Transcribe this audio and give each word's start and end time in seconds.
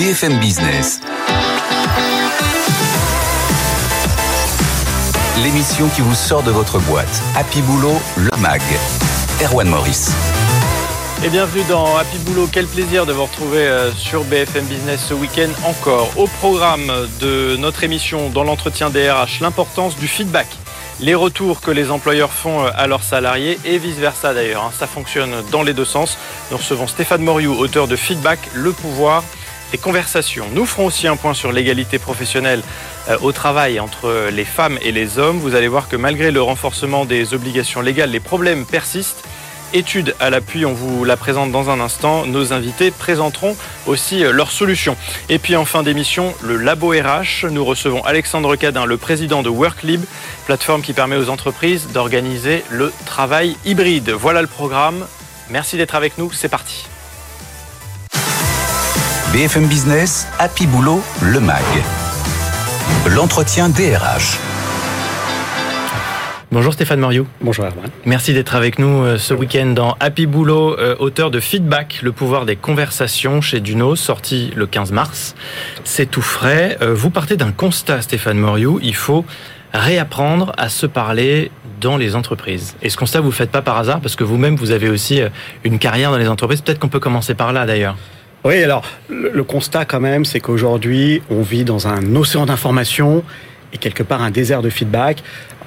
BFM 0.00 0.38
Business. 0.38 0.98
L'émission 5.42 5.90
qui 5.90 6.00
vous 6.00 6.14
sort 6.14 6.42
de 6.42 6.50
votre 6.50 6.78
boîte. 6.78 7.22
Happy 7.36 7.60
Boulot, 7.60 8.00
le 8.16 8.30
MAG. 8.38 8.62
Erwan 9.44 9.68
Maurice. 9.68 10.10
Et 11.22 11.28
bienvenue 11.28 11.64
dans 11.68 11.98
Happy 11.98 12.16
Boulot. 12.20 12.48
Quel 12.50 12.66
plaisir 12.66 13.04
de 13.04 13.12
vous 13.12 13.24
retrouver 13.24 13.58
euh, 13.58 13.92
sur 13.92 14.24
BFM 14.24 14.64
Business 14.64 15.04
ce 15.06 15.12
week-end 15.12 15.50
encore. 15.64 16.08
Au 16.16 16.26
programme 16.26 16.90
de 17.20 17.56
notre 17.56 17.84
émission 17.84 18.30
dans 18.30 18.44
l'entretien 18.44 18.88
DRH, 18.88 19.40
l'importance 19.40 19.98
du 19.98 20.08
feedback 20.08 20.46
les 21.02 21.14
retours 21.14 21.62
que 21.62 21.70
les 21.70 21.90
employeurs 21.90 22.30
font 22.30 22.64
euh, 22.64 22.70
à 22.74 22.86
leurs 22.86 23.02
salariés 23.02 23.58
et 23.64 23.78
vice-versa 23.78 24.34
d'ailleurs. 24.34 24.64
Hein. 24.64 24.72
Ça 24.78 24.86
fonctionne 24.86 25.30
dans 25.50 25.62
les 25.62 25.72
deux 25.72 25.84
sens. 25.84 26.18
Nous 26.50 26.58
recevons 26.58 26.86
Stéphane 26.86 27.22
Moriou, 27.22 27.54
auteur 27.54 27.88
de 27.88 27.96
Feedback, 27.96 28.38
le 28.54 28.72
pouvoir 28.72 29.24
des 29.72 29.78
conversations. 29.78 30.46
Nous 30.52 30.66
ferons 30.66 30.86
aussi 30.86 31.06
un 31.06 31.16
point 31.16 31.34
sur 31.34 31.52
l'égalité 31.52 31.98
professionnelle 31.98 32.62
euh, 33.08 33.16
au 33.22 33.32
travail 33.32 33.80
entre 33.80 34.28
les 34.30 34.44
femmes 34.44 34.78
et 34.82 34.92
les 34.92 35.18
hommes. 35.18 35.38
Vous 35.38 35.54
allez 35.54 35.68
voir 35.68 35.88
que 35.88 35.96
malgré 35.96 36.30
le 36.30 36.42
renforcement 36.42 37.04
des 37.04 37.34
obligations 37.34 37.80
légales, 37.80 38.10
les 38.10 38.20
problèmes 38.20 38.64
persistent 38.64 39.24
étude 39.72 40.14
à 40.20 40.30
l'appui, 40.30 40.66
on 40.66 40.72
vous 40.72 41.04
la 41.04 41.16
présente 41.16 41.52
dans 41.52 41.70
un 41.70 41.80
instant. 41.80 42.26
Nos 42.26 42.52
invités 42.52 42.90
présenteront 42.90 43.56
aussi 43.86 44.24
euh, 44.24 44.32
leurs 44.32 44.50
solutions. 44.50 44.96
Et 45.28 45.38
puis 45.38 45.56
en 45.56 45.64
fin 45.64 45.82
d'émission, 45.82 46.34
le 46.42 46.56
Labo 46.56 46.90
RH. 46.90 47.46
Nous 47.50 47.64
recevons 47.64 48.04
Alexandre 48.04 48.56
Cadin, 48.56 48.84
le 48.84 48.96
président 48.96 49.42
de 49.42 49.48
WorkLib, 49.48 50.02
plateforme 50.46 50.82
qui 50.82 50.92
permet 50.92 51.16
aux 51.16 51.28
entreprises 51.28 51.88
d'organiser 51.92 52.64
le 52.70 52.92
travail 53.06 53.56
hybride. 53.64 54.10
Voilà 54.10 54.42
le 54.42 54.48
programme. 54.48 55.06
Merci 55.50 55.76
d'être 55.76 55.94
avec 55.94 56.18
nous. 56.18 56.32
C'est 56.32 56.48
parti. 56.48 56.89
BFM 59.32 59.68
Business, 59.68 60.26
Happy 60.40 60.66
Boulot, 60.66 61.00
le 61.22 61.38
MAG. 61.38 61.62
L'entretien 63.14 63.68
DRH. 63.68 64.36
Bonjour 66.50 66.72
Stéphane 66.72 66.98
Moriou. 66.98 67.28
Bonjour 67.40 67.64
Herman. 67.64 67.90
Merci 68.04 68.34
d'être 68.34 68.56
avec 68.56 68.80
nous 68.80 69.04
euh, 69.04 69.18
ce 69.18 69.32
week-end 69.32 69.66
dans 69.66 69.96
Happy 70.00 70.26
Boulot, 70.26 70.76
euh, 70.80 70.96
auteur 70.98 71.30
de 71.30 71.38
Feedback, 71.38 72.00
le 72.02 72.10
pouvoir 72.10 72.44
des 72.44 72.56
conversations 72.56 73.40
chez 73.40 73.60
Duno, 73.60 73.94
sorti 73.94 74.50
le 74.56 74.66
15 74.66 74.90
mars. 74.90 75.36
C'est 75.84 76.10
tout 76.10 76.22
frais. 76.22 76.76
Euh, 76.82 76.92
vous 76.92 77.10
partez 77.10 77.36
d'un 77.36 77.52
constat, 77.52 78.02
Stéphane 78.02 78.36
Moriou. 78.36 78.80
Il 78.82 78.96
faut 78.96 79.24
réapprendre 79.72 80.52
à 80.58 80.68
se 80.68 80.86
parler 80.86 81.52
dans 81.80 81.96
les 81.96 82.16
entreprises. 82.16 82.74
Et 82.82 82.90
ce 82.90 82.96
constat, 82.96 83.20
vous 83.20 83.26
ne 83.26 83.30
le 83.30 83.36
faites 83.36 83.52
pas 83.52 83.62
par 83.62 83.78
hasard, 83.78 84.00
parce 84.00 84.16
que 84.16 84.24
vous-même, 84.24 84.56
vous 84.56 84.72
avez 84.72 84.88
aussi 84.88 85.20
une 85.62 85.78
carrière 85.78 86.10
dans 86.10 86.18
les 86.18 86.28
entreprises. 86.28 86.62
Peut-être 86.62 86.80
qu'on 86.80 86.88
peut 86.88 86.98
commencer 86.98 87.34
par 87.34 87.52
là, 87.52 87.64
d'ailleurs. 87.64 87.96
Oui, 88.42 88.62
alors, 88.62 88.84
le 89.10 89.44
constat 89.44 89.84
quand 89.84 90.00
même, 90.00 90.24
c'est 90.24 90.40
qu'aujourd'hui, 90.40 91.22
on 91.30 91.42
vit 91.42 91.64
dans 91.64 91.88
un 91.88 92.16
océan 92.16 92.46
d'informations 92.46 93.22
et 93.74 93.76
quelque 93.76 94.02
part 94.02 94.22
un 94.22 94.30
désert 94.30 94.62
de 94.62 94.70
feedback. 94.70 95.22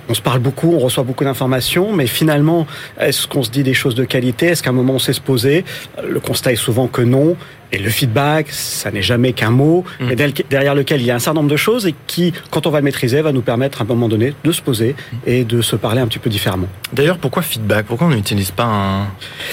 On 0.10 0.16
se 0.16 0.22
parle 0.22 0.40
beaucoup, 0.40 0.74
on 0.74 0.80
reçoit 0.80 1.04
beaucoup 1.04 1.24
d'informations, 1.24 1.94
mais 1.94 2.08
finalement, 2.08 2.66
est-ce 3.00 3.28
qu'on 3.28 3.44
se 3.44 3.52
dit 3.52 3.62
des 3.62 3.76
choses 3.76 3.94
de 3.94 4.04
qualité? 4.04 4.48
Est-ce 4.48 4.64
qu'à 4.64 4.72
un 4.72 4.74
moment 4.74 4.94
on 4.96 5.00
sait 5.00 5.14
se 5.14 5.22
poser? 5.22 5.64
Le 6.04 6.20
constat 6.20 6.52
est 6.52 6.58
souvent 6.58 6.88
que 6.88 7.04
non. 7.04 7.38
Et 7.74 7.80
le 7.80 7.90
feedback, 7.90 8.52
ça 8.52 8.92
n'est 8.92 9.02
jamais 9.02 9.34
qu'un 9.34 9.50
mot, 9.50 9.84
mm. 10.00 10.06
mais 10.06 10.16
derrière 10.50 10.76
lequel 10.76 11.02
il 11.02 11.08
y 11.08 11.12
a 11.12 11.16
un 11.16 11.20
certain 11.20 11.40
nombre 11.40 11.52
de 11.52 11.58
choses 11.58 11.88
et 11.88 11.96
qui, 12.06 12.32
quand 12.52 12.68
on 12.68 12.70
va 12.70 12.78
le 12.78 12.84
maîtriser, 12.84 13.22
va 13.22 13.32
nous 13.32 13.42
permettre 13.42 13.82
à 13.82 13.84
un 13.84 13.88
moment 13.88 14.08
donné 14.08 14.36
de 14.44 14.52
se 14.52 14.62
poser 14.62 14.96
et 15.26 15.44
de 15.44 15.62
se 15.64 15.76
parler 15.76 16.00
un 16.00 16.06
petit 16.06 16.20
peu 16.20 16.30
différemment. 16.30 16.68
D'ailleurs, 16.94 17.18
pourquoi 17.18 17.42
feedback? 17.42 17.88
Pourquoi 17.88 18.08
on 18.08 18.12
n'utilise 18.12 18.52
pas 18.52 19.08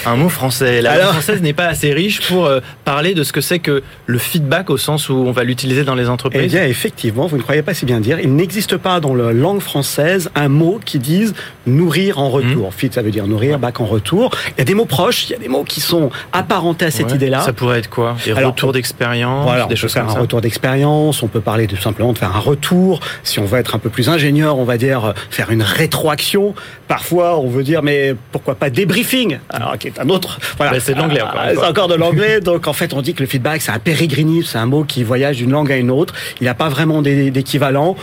un, 0.04 0.16
mot 0.16 0.28
français? 0.28 0.82
La 0.82 0.98
langue 0.98 1.12
française 1.12 1.40
n'est 1.40 1.54
pas 1.54 1.66
assez 1.66 1.94
riche 1.94 2.20
pour 2.28 2.44
euh, 2.44 2.60
parler 2.84 3.14
de 3.14 3.24
ce 3.24 3.32
que 3.32 3.40
c'est 3.40 3.58
que 3.58 3.82
le 4.04 4.18
feedback 4.18 4.68
au 4.68 4.76
sens 4.76 5.08
où 5.08 5.14
on 5.14 5.32
va 5.32 5.42
l'utiliser 5.42 5.84
dans 5.84 5.94
les 5.94 6.10
entreprises? 6.10 6.42
Eh 6.44 6.48
bien, 6.48 6.66
effectivement, 6.66 7.26
vous 7.26 7.38
ne 7.38 7.42
croyez 7.42 7.62
pas 7.62 7.72
si 7.72 7.86
bien 7.86 8.00
dire. 8.00 8.20
Il 8.20 8.34
n'existe 8.34 8.76
pas 8.76 9.00
dans 9.00 9.14
la 9.14 9.32
langue 9.32 9.60
française 9.60 10.30
un 10.34 10.48
mot 10.48 10.78
qui 10.84 10.98
dise 10.98 11.34
nourrir 11.66 12.18
en 12.18 12.28
retour. 12.28 12.68
Mm. 12.68 12.72
Feed, 12.72 12.92
ça 12.92 13.00
veut 13.00 13.10
dire 13.10 13.26
nourrir, 13.26 13.58
back 13.58 13.80
en 13.80 13.86
retour. 13.86 14.30
Il 14.48 14.58
y 14.58 14.60
a 14.60 14.64
des 14.64 14.74
mots 14.74 14.84
proches, 14.84 15.24
il 15.24 15.32
y 15.32 15.34
a 15.34 15.38
des 15.38 15.48
mots 15.48 15.64
qui 15.64 15.80
sont 15.80 16.10
apparentés 16.32 16.84
à 16.84 16.90
cette 16.90 17.12
idée-là. 17.12 17.40
Ça 17.40 17.54
pourrait 17.54 17.78
être 17.78 17.88
quoi? 17.88 18.09
Des 18.24 18.32
retours 18.32 18.72
d'expérience, 18.72 19.44
voilà, 19.44 19.66
des 19.66 19.76
choses 19.76 19.92
faire 19.92 20.08
un 20.08 20.20
retour 20.20 20.40
d'expérience. 20.40 21.22
On 21.22 21.28
peut 21.28 21.40
parler 21.40 21.66
tout 21.66 21.76
simplement 21.76 22.12
de 22.12 22.18
faire 22.18 22.34
un 22.34 22.40
retour. 22.40 23.00
Si 23.22 23.38
on 23.38 23.44
veut 23.44 23.58
être 23.58 23.74
un 23.74 23.78
peu 23.78 23.90
plus 23.90 24.08
ingénieur, 24.08 24.58
on 24.58 24.64
va 24.64 24.76
dire 24.76 25.04
euh, 25.04 25.12
faire 25.30 25.50
une 25.50 25.62
rétroaction. 25.62 26.54
Parfois, 26.88 27.38
on 27.38 27.48
veut 27.48 27.62
dire 27.62 27.82
mais 27.82 28.14
pourquoi 28.32 28.54
pas 28.54 28.70
débriefing? 28.70 29.38
Alors 29.50 29.78
qui 29.78 29.88
est 29.88 29.98
un 29.98 30.08
autre. 30.08 30.38
Voilà, 30.56 30.80
c'est 30.80 30.94
de 30.94 30.98
l'anglais 30.98 31.22
encore. 31.22 31.42
C'est 31.52 31.66
encore 31.66 31.88
de 31.88 31.94
l'anglais. 31.96 32.40
donc 32.40 32.66
en 32.66 32.72
fait, 32.72 32.94
on 32.94 33.02
dit 33.02 33.14
que 33.14 33.20
le 33.20 33.28
feedback 33.28 33.62
c'est 33.62 33.72
un 33.72 33.78
pérégrinisme, 33.78 34.48
c'est 34.52 34.58
un 34.58 34.66
mot 34.66 34.84
qui 34.84 35.02
voyage 35.04 35.38
d'une 35.38 35.50
langue 35.50 35.72
à 35.72 35.76
une 35.76 35.90
autre. 35.90 36.14
Il 36.40 36.44
n'y 36.44 36.48
a 36.48 36.54
pas 36.54 36.68
vraiment 36.68 37.02
d'équivalent. 37.02 37.96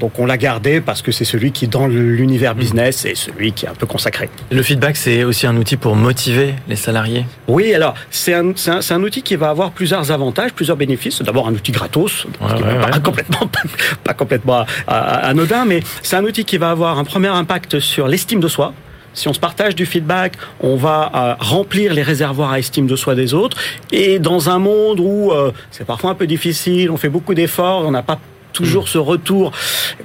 Donc 0.00 0.18
on 0.18 0.26
l'a 0.26 0.38
gardé 0.38 0.80
parce 0.80 1.02
que 1.02 1.12
c'est 1.12 1.26
celui 1.26 1.52
qui, 1.52 1.68
dans 1.68 1.86
l'univers 1.86 2.54
business, 2.54 3.04
est 3.04 3.14
celui 3.14 3.52
qui 3.52 3.66
est 3.66 3.68
un 3.68 3.74
peu 3.74 3.86
consacré. 3.86 4.30
Le 4.50 4.62
feedback, 4.62 4.96
c'est 4.96 5.24
aussi 5.24 5.46
un 5.46 5.56
outil 5.56 5.76
pour 5.76 5.94
motiver 5.94 6.54
les 6.68 6.76
salariés 6.76 7.26
Oui, 7.48 7.74
alors 7.74 7.94
c'est 8.10 8.32
un, 8.32 8.52
un, 8.66 9.02
outil 9.02 9.22
qui 9.22 9.36
va 9.36 9.50
avoir 9.50 9.72
plusieurs 9.72 10.10
avantages, 10.10 10.52
plusieurs 10.52 10.78
bénéfices. 10.78 11.18
C'est 11.18 11.24
d'abord 11.24 11.46
un 11.46 11.52
outil 11.52 11.70
gratos, 11.70 12.26
Pas, 12.38 12.98
complètement, 13.00 13.50
pas 14.02 14.14
complètement 14.14 14.64
anodin, 14.88 15.66
mais 15.66 15.80
c'est 16.02 16.16
un 16.16 16.24
outil 16.24 16.44
qui 16.44 16.56
va 16.56 16.70
avoir 16.70 16.98
un 16.98 17.04
premier 17.04 17.28
impact 17.28 17.78
sur 17.78 18.08
l'estime 18.08 18.40
de 18.40 18.48
soi. 18.48 18.72
Si 19.12 19.28
on 19.28 19.32
se 19.32 19.40
partage 19.40 19.74
du 19.74 19.86
feedback, 19.86 20.34
on 20.60 20.76
va 20.76 21.10
euh, 21.14 21.34
remplir 21.40 21.92
les 21.92 22.02
réservoirs 22.02 22.52
à 22.52 22.58
estime 22.58 22.86
de 22.86 22.94
soi 22.96 23.14
des 23.14 23.34
autres. 23.34 23.56
Et 23.90 24.18
dans 24.20 24.48
un 24.50 24.58
monde 24.58 25.00
où 25.00 25.32
euh, 25.32 25.50
c'est 25.72 25.84
parfois 25.84 26.10
un 26.10 26.14
peu 26.14 26.28
difficile, 26.28 26.90
on 26.90 26.96
fait 26.96 27.08
beaucoup 27.08 27.34
d'efforts, 27.34 27.84
on 27.84 27.90
n'a 27.90 28.02
pas 28.02 28.20
toujours 28.52 28.88
ce 28.88 28.98
retour, 28.98 29.52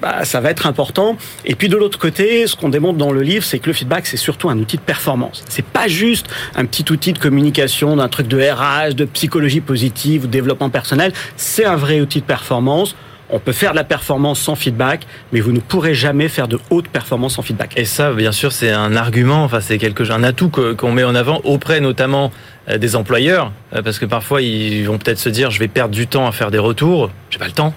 bah, 0.01 0.25
ça 0.25 0.39
va 0.41 0.51
être 0.51 0.67
important. 0.67 1.17
Et 1.45 1.55
puis 1.55 1.69
de 1.69 1.77
l'autre 1.77 1.99
côté, 1.99 2.47
ce 2.47 2.55
qu'on 2.55 2.69
démontre 2.69 2.97
dans 2.97 3.11
le 3.11 3.21
livre, 3.21 3.43
c'est 3.43 3.59
que 3.59 3.67
le 3.67 3.73
feedback, 3.73 4.07
c'est 4.07 4.17
surtout 4.17 4.49
un 4.49 4.57
outil 4.57 4.77
de 4.77 4.81
performance. 4.81 5.43
C'est 5.49 5.65
pas 5.65 5.87
juste 5.87 6.27
un 6.55 6.65
petit 6.65 6.85
outil 6.91 7.13
de 7.13 7.19
communication, 7.19 7.95
d'un 7.95 8.07
truc 8.07 8.27
de 8.27 8.39
RH, 8.39 8.95
de 8.95 9.05
psychologie 9.05 9.61
positive 9.61 10.23
ou 10.23 10.27
de 10.27 10.31
développement 10.31 10.69
personnel. 10.69 11.13
C'est 11.35 11.65
un 11.65 11.75
vrai 11.75 12.01
outil 12.01 12.21
de 12.21 12.25
performance. 12.25 12.95
On 13.29 13.39
peut 13.39 13.53
faire 13.53 13.71
de 13.71 13.77
la 13.77 13.83
performance 13.83 14.39
sans 14.39 14.55
feedback, 14.55 15.07
mais 15.31 15.39
vous 15.39 15.51
ne 15.51 15.59
pourrez 15.59 15.95
jamais 15.95 16.29
faire 16.29 16.47
de 16.47 16.59
haute 16.69 16.87
performance 16.87 17.35
sans 17.35 17.41
feedback. 17.41 17.73
Et 17.75 17.85
ça, 17.85 18.13
bien 18.13 18.31
sûr, 18.31 18.51
c'est 18.51 18.71
un 18.71 18.95
argument, 18.95 19.43
enfin, 19.43 19.61
c'est 19.61 19.79
quelque 19.79 20.11
un 20.11 20.23
atout 20.23 20.49
qu'on 20.49 20.91
met 20.91 21.03
en 21.03 21.15
avant 21.15 21.41
auprès 21.43 21.79
notamment 21.79 22.31
euh, 22.69 22.77
des 22.77 22.95
employeurs, 22.95 23.51
euh, 23.73 23.81
parce 23.81 23.97
que 23.97 24.05
parfois 24.05 24.41
ils 24.41 24.83
vont 24.83 24.99
peut-être 24.99 25.17
se 25.17 25.29
dire, 25.29 25.49
je 25.49 25.59
vais 25.59 25.67
perdre 25.67 25.95
du 25.95 26.05
temps 26.05 26.27
à 26.27 26.31
faire 26.31 26.51
des 26.51 26.59
retours, 26.59 27.09
j'ai 27.31 27.39
pas 27.39 27.47
le 27.47 27.51
temps. 27.51 27.73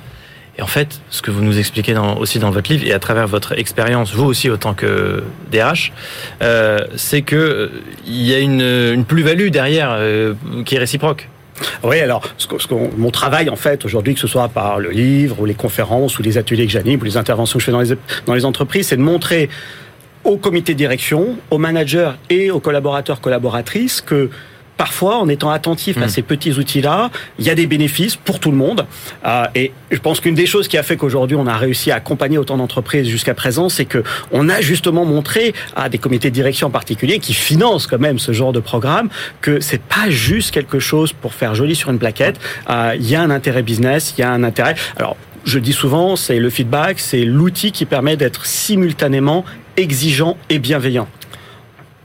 Et 0.58 0.62
en 0.62 0.66
fait, 0.66 1.00
ce 1.10 1.22
que 1.22 1.30
vous 1.30 1.42
nous 1.42 1.58
expliquez 1.58 1.94
aussi 2.18 2.40
dans 2.40 2.50
votre 2.50 2.70
livre 2.72 2.84
et 2.84 2.92
à 2.92 2.98
travers 2.98 3.28
votre 3.28 3.56
expérience, 3.56 4.12
vous 4.12 4.24
aussi 4.24 4.50
autant 4.50 4.74
que 4.74 5.22
DRH, 5.52 5.92
euh, 6.42 6.80
c'est 6.96 7.22
que 7.22 7.36
euh, 7.36 7.68
il 8.06 8.22
y 8.22 8.34
a 8.34 8.40
une, 8.40 9.04
plus-value 9.04 9.50
derrière 9.50 9.90
euh, 9.92 10.34
qui 10.64 10.74
est 10.74 10.78
réciproque. 10.78 11.28
Oui, 11.82 11.98
alors 12.00 12.22
mon 12.96 13.10
travail 13.10 13.50
en 13.50 13.56
fait 13.56 13.84
aujourd'hui, 13.84 14.14
que 14.14 14.20
ce 14.20 14.28
soit 14.28 14.48
par 14.48 14.78
le 14.78 14.90
livre 14.90 15.40
ou 15.40 15.44
les 15.44 15.54
conférences 15.54 16.18
ou 16.18 16.22
les 16.22 16.38
ateliers 16.38 16.66
que 16.66 16.72
j'anime 16.72 17.00
ou 17.00 17.04
les 17.04 17.16
interventions 17.16 17.58
que 17.58 17.60
je 17.60 17.66
fais 17.66 17.72
dans 17.72 17.80
les, 17.80 17.96
dans 18.26 18.34
les 18.34 18.44
entreprises, 18.44 18.88
c'est 18.88 18.96
de 18.96 19.02
montrer 19.02 19.48
au 20.24 20.36
comité 20.36 20.72
de 20.74 20.78
direction, 20.78 21.36
aux 21.50 21.58
managers 21.58 22.12
et 22.30 22.50
aux 22.50 22.60
collaborateurs 22.60 23.20
collaboratrices 23.20 24.00
que 24.00 24.30
parfois, 24.78 25.18
en 25.18 25.28
étant 25.28 25.50
attentif 25.50 25.98
à 25.98 26.06
hmm. 26.06 26.08
ces 26.08 26.22
petits 26.22 26.52
outils-là, 26.52 27.10
il 27.38 27.44
y 27.44 27.50
a 27.50 27.54
des 27.54 27.66
bénéfices 27.66 28.16
pour 28.16 28.40
tout 28.40 28.50
le 28.50 28.56
monde. 28.56 28.86
Euh, 29.26 29.44
et 29.54 29.72
je 29.90 29.98
pense 29.98 30.20
qu'une 30.20 30.34
des 30.34 30.46
choses 30.46 30.68
qui 30.68 30.78
a 30.78 30.82
fait 30.82 30.96
qu'aujourd'hui 30.96 31.36
on 31.36 31.46
a 31.46 31.56
réussi 31.56 31.90
à 31.90 31.96
accompagner 31.96 32.38
autant 32.38 32.56
d'entreprises 32.56 33.08
jusqu'à 33.08 33.34
présent, 33.34 33.68
c'est 33.68 33.84
que 33.84 34.02
on 34.30 34.48
a 34.48 34.60
justement 34.60 35.04
montré 35.04 35.52
à 35.76 35.88
des 35.88 35.98
comités 35.98 36.30
de 36.30 36.34
direction 36.34 36.68
en 36.68 36.70
particulier 36.70 37.18
qui 37.18 37.34
financent 37.34 37.86
quand 37.86 37.98
même 37.98 38.18
ce 38.18 38.32
genre 38.32 38.52
de 38.52 38.60
programme 38.60 39.10
que 39.40 39.60
c'est 39.60 39.82
pas 39.82 40.08
juste 40.08 40.52
quelque 40.52 40.78
chose 40.78 41.12
pour 41.12 41.34
faire 41.34 41.54
joli 41.54 41.74
sur 41.74 41.90
une 41.90 41.98
plaquette. 41.98 42.38
Euh, 42.70 42.94
il 42.94 43.08
y 43.10 43.16
a 43.16 43.20
un 43.20 43.30
intérêt 43.30 43.62
business, 43.62 44.14
il 44.16 44.20
y 44.20 44.24
a 44.24 44.30
un 44.30 44.44
intérêt. 44.44 44.76
Alors 44.96 45.16
je 45.44 45.58
dis 45.58 45.72
souvent, 45.72 46.14
c'est 46.14 46.38
le 46.38 46.50
feedback, 46.50 47.00
c'est 47.00 47.24
l'outil 47.24 47.72
qui 47.72 47.84
permet 47.84 48.16
d'être 48.16 48.46
simultanément 48.46 49.44
exigeant 49.76 50.36
et 50.50 50.58
bienveillant. 50.58 51.08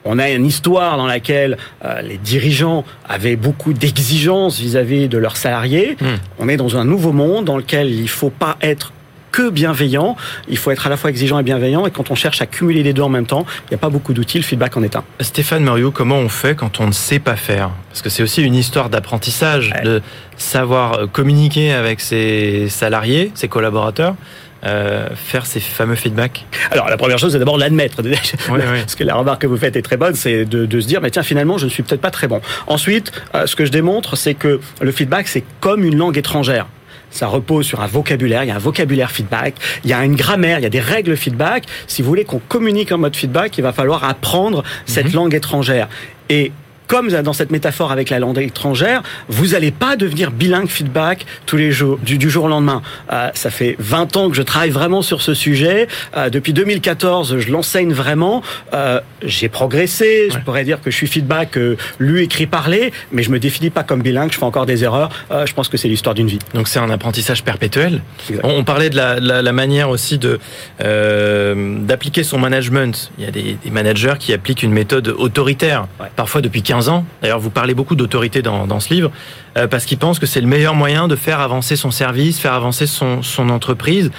On 0.05 0.19
a 0.19 0.29
une 0.29 0.45
histoire 0.45 0.97
dans 0.97 1.07
laquelle 1.07 1.57
euh, 1.85 2.01
les 2.01 2.17
dirigeants 2.17 2.83
avaient 3.07 3.35
beaucoup 3.35 3.73
d'exigences 3.73 4.59
vis-à-vis 4.59 5.07
de 5.07 5.17
leurs 5.17 5.37
salariés. 5.37 5.97
Hmm. 6.01 6.15
On 6.39 6.49
est 6.49 6.57
dans 6.57 6.77
un 6.77 6.85
nouveau 6.85 7.13
monde 7.13 7.45
dans 7.45 7.57
lequel 7.57 7.89
il 7.89 8.03
ne 8.03 8.07
faut 8.07 8.29
pas 8.29 8.57
être 8.61 8.91
que 9.33 9.49
bienveillant, 9.49 10.15
il 10.47 10.57
faut 10.57 10.69
être 10.69 10.85
à 10.85 10.89
la 10.91 10.95
fois 10.95 11.09
exigeant 11.09 11.39
et 11.39 11.43
bienveillant, 11.43 11.87
et 11.87 11.91
quand 11.91 12.11
on 12.11 12.15
cherche 12.15 12.41
à 12.41 12.45
cumuler 12.45 12.83
les 12.83 12.93
deux 12.93 13.01
en 13.01 13.09
même 13.09 13.25
temps, 13.25 13.47
il 13.65 13.69
n'y 13.71 13.75
a 13.75 13.79
pas 13.79 13.89
beaucoup 13.89 14.13
d'outils, 14.13 14.37
le 14.37 14.43
feedback 14.43 14.77
en 14.77 14.83
est 14.83 14.95
un. 14.95 15.03
Stéphane 15.21 15.63
Mario, 15.63 15.89
comment 15.89 16.17
on 16.17 16.29
fait 16.29 16.55
quand 16.55 16.79
on 16.79 16.85
ne 16.85 16.91
sait 16.91 17.17
pas 17.17 17.35
faire? 17.35 17.71
Parce 17.89 18.03
que 18.03 18.09
c'est 18.09 18.21
aussi 18.21 18.43
une 18.43 18.53
histoire 18.53 18.89
d'apprentissage, 18.89 19.73
de 19.83 20.03
savoir 20.37 21.11
communiquer 21.11 21.73
avec 21.73 21.99
ses 21.99 22.69
salariés, 22.69 23.31
ses 23.33 23.47
collaborateurs, 23.47 24.15
euh, 24.65 25.09
faire 25.15 25.45
ces 25.45 25.59
fameux 25.59 25.95
feedbacks 25.95 26.45
Alors 26.71 26.89
la 26.89 26.97
première 26.97 27.19
chose, 27.19 27.33
c'est 27.33 27.39
d'abord 27.39 27.57
l'admettre. 27.57 28.01
Parce 28.47 28.95
que 28.95 29.03
la 29.03 29.15
remarque 29.15 29.41
que 29.41 29.47
vous 29.47 29.57
faites 29.57 29.75
est 29.75 29.81
très 29.81 29.97
bonne, 29.97 30.15
c'est 30.15 30.45
de, 30.45 30.79
se 30.79 30.87
dire, 30.87 31.01
mais 31.01 31.11
tiens, 31.11 31.23
finalement, 31.23 31.57
je 31.57 31.65
ne 31.65 31.69
suis 31.69 31.83
peut-être 31.83 32.01
pas 32.01 32.11
très 32.11 32.27
bon. 32.27 32.41
Ensuite, 32.67 33.11
euh, 33.35 33.45
ce 33.45 33.55
que 33.55 33.65
je 33.65 33.71
démontre, 33.71 34.15
c'est 34.15 34.33
que 34.33 34.59
le 34.81 34.91
feedback, 34.91 35.27
c'est 35.27 35.43
comme 35.59 35.83
une 35.83 35.97
langue 35.97 36.17
étrangère 36.17 36.67
ça 37.09 37.27
repose 37.27 37.67
sur 37.67 37.79
un 37.81 37.85
vocabulaire, 37.85 38.43
il 38.43 38.47
y 38.47 38.51
a 38.51 38.55
un 38.55 38.59
vocabulaire 38.59 39.11
feedback, 39.11 39.53
il 39.83 39.89
y 39.91 39.93
a 39.93 40.03
une 40.03 40.15
grammaire, 40.15 40.57
il 40.57 40.63
y 40.63 40.65
a 40.65 40.69
des 40.69 40.79
règles 40.79 41.15
feedback. 41.15 41.65
Si 41.85 42.01
vous 42.01 42.07
voulez 42.07 42.25
qu'on 42.25 42.39
communique 42.39 42.91
en 42.91 42.97
mode 42.97 43.15
feedback, 43.15 43.55
il 43.59 43.61
va 43.61 43.71
falloir 43.71 44.03
apprendre 44.03 44.63
cette 44.87 45.09
mhm. 45.09 45.13
langue 45.13 45.35
étrangère. 45.35 45.89
Et 46.29 46.51
comme 46.93 47.09
dans 47.09 47.33
cette 47.33 47.49
métaphore 47.49 47.91
avec 47.91 48.11
la 48.11 48.19
langue 48.19 48.37
étrangère, 48.37 49.01
vous 49.27 49.47
n'allez 49.47 49.71
pas 49.71 49.95
devenir 49.95 50.29
bilingue 50.29 50.67
feedback 50.67 51.25
tous 51.47 51.57
les 51.57 51.71
jours, 51.71 51.97
du, 51.97 52.29
jour 52.29 52.45
au 52.45 52.47
lendemain. 52.47 52.83
Euh, 53.11 53.31
ça 53.33 53.49
fait 53.49 53.75
20 53.79 54.15
ans 54.15 54.29
que 54.29 54.35
je 54.35 54.43
travaille 54.43 54.69
vraiment 54.69 55.01
sur 55.01 55.23
ce 55.23 55.33
sujet. 55.33 55.87
Euh, 56.15 56.29
depuis 56.29 56.53
2014, 56.53 57.39
je 57.39 57.51
l'enseigne 57.51 57.93
vraiment. 57.93 58.43
Euh, 58.75 59.01
j'ai 59.23 59.49
progressé. 59.49 60.27
Je 60.31 60.37
pourrais 60.37 60.65
dire 60.65 60.83
que 60.83 60.91
je 60.91 60.95
suis 60.95 61.07
feedback 61.07 61.57
lu, 61.97 62.21
écrit, 62.21 62.45
parlé, 62.45 62.93
mais 63.11 63.23
je 63.23 63.31
me 63.31 63.39
définis 63.39 63.71
pas 63.71 63.81
comme 63.81 64.03
bilingue. 64.03 64.31
Je 64.31 64.37
fais 64.37 64.43
encore 64.43 64.67
des 64.67 64.83
erreurs. 64.83 65.09
je 65.31 65.53
pense 65.53 65.69
que 65.69 65.77
c'est 65.77 65.87
l'histoire 65.87 66.13
d'une 66.13 66.27
vie. 66.27 66.37
Donc 66.53 66.67
c'est 66.67 66.77
un 66.77 66.91
apprentissage 66.91 67.43
perpétuel. 67.43 68.03
On, 68.43 68.63
parlait 68.63 68.91
de 68.91 68.97
la, 68.97 69.51
manière 69.51 69.89
aussi 69.89 70.19
de 70.19 70.39
d'appliquer 70.79 72.21
son 72.21 72.37
management. 72.37 73.11
Il 73.17 73.25
y 73.25 73.27
a 73.27 73.31
des, 73.31 73.57
managers 73.71 74.13
qui 74.19 74.31
appliquent 74.31 74.61
une 74.61 74.73
méthode 74.73 75.07
autoritaire, 75.07 75.87
parfois 76.15 76.41
depuis 76.41 76.61
15 76.61 76.82
ans. 76.89 77.05
D'ailleurs, 77.21 77.39
vous 77.39 77.49
parlez 77.49 77.73
beaucoup 77.73 77.95
d'autorité 77.95 78.41
dans, 78.41 78.79
ce 78.79 78.93
livre, 78.93 79.11
euh, 79.57 79.67
parce 79.67 79.85
qu'il 79.85 79.97
pense 79.97 80.19
que 80.19 80.25
c'est 80.25 80.41
le 80.41 80.47
meilleur 80.47 80.75
moyen 80.75 81.07
de 81.07 81.15
faire 81.15 81.39
avancer 81.39 81.75
son 81.75 81.91
service, 81.91 82.39
faire 82.39 82.53
avancer 82.53 82.87
son, 82.87 83.49
entreprise. 83.49 84.11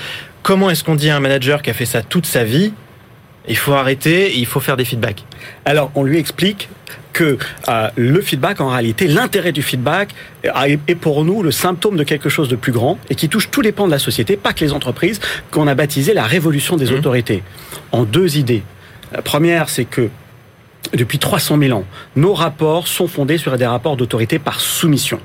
Comment 0.43 0.71
est-ce 0.71 0.85
qu'on 0.85 0.95
dit 0.95 1.11
à 1.11 1.17
un 1.17 1.21
manager 1.21 1.63
qui 1.63 1.71
a 1.71 1.75
fait 1.75 1.87
ça 1.87 2.03
toute 2.03 2.27
sa 2.27 2.45
vie 2.45 2.73
il 3.47 3.59
faut 3.59 3.75
arrêter, 3.75 4.39
il 4.39 4.47
faut 4.47 4.61
faire 4.61 4.77
des 4.77 4.87
feedbacks? 4.87 5.23
Alors, 5.67 5.91
on 5.95 6.03
lui 6.03 6.19
explique 6.19 6.71
que 7.13 7.37
euh, 7.69 7.89
le 7.95 8.23
feedback, 8.23 8.63
en 8.63 8.71
réalité, 8.71 9.07
l'intérêt 9.07 9.53
du 9.53 9.61
feedback 9.61 10.15
est 10.43 10.95
pour 10.95 11.25
nous 11.25 11.43
le 11.43 11.51
symptôme 11.51 11.97
de 11.97 12.05
quelque 12.05 12.31
chose 12.31 12.49
de 12.49 12.57
plus 12.57 12.73
grand 12.73 12.99
et 13.11 13.15
qui 13.15 13.29
touche 13.29 13.51
tous 13.51 13.61
les 13.61 13.71
pans 13.71 13.87
de 13.87 13.91
la 13.91 13.99
société, 13.99 14.39
pas 14.39 14.55
que 14.55 14.65
les 14.65 14.73
entreprises, 14.73 15.21
qu'on 15.51 15.67
a 15.69 15.75
baptisé 15.75 16.15
la 16.15 16.25
révolution 16.25 16.77
des 16.77 16.91
mmh. 16.91 16.95
autorités. 16.95 17.43
En 17.93 18.05
deux 18.05 18.39
idées. 18.39 18.63
La 19.13 19.21
première, 19.21 19.69
c'est 19.69 19.85
que 19.85 20.09
depuis 20.93 21.19
300 21.19 21.59
000 21.59 21.79
ans. 21.79 21.85
Nos 22.17 22.35
rapports 22.35 22.89
sont 22.89 23.07
fondés 23.07 23.39
sur 23.39 23.57
des 23.57 23.67
rapports 23.67 23.97
d'autorité 23.97 24.39
par 24.39 24.61
soumission 24.61 25.21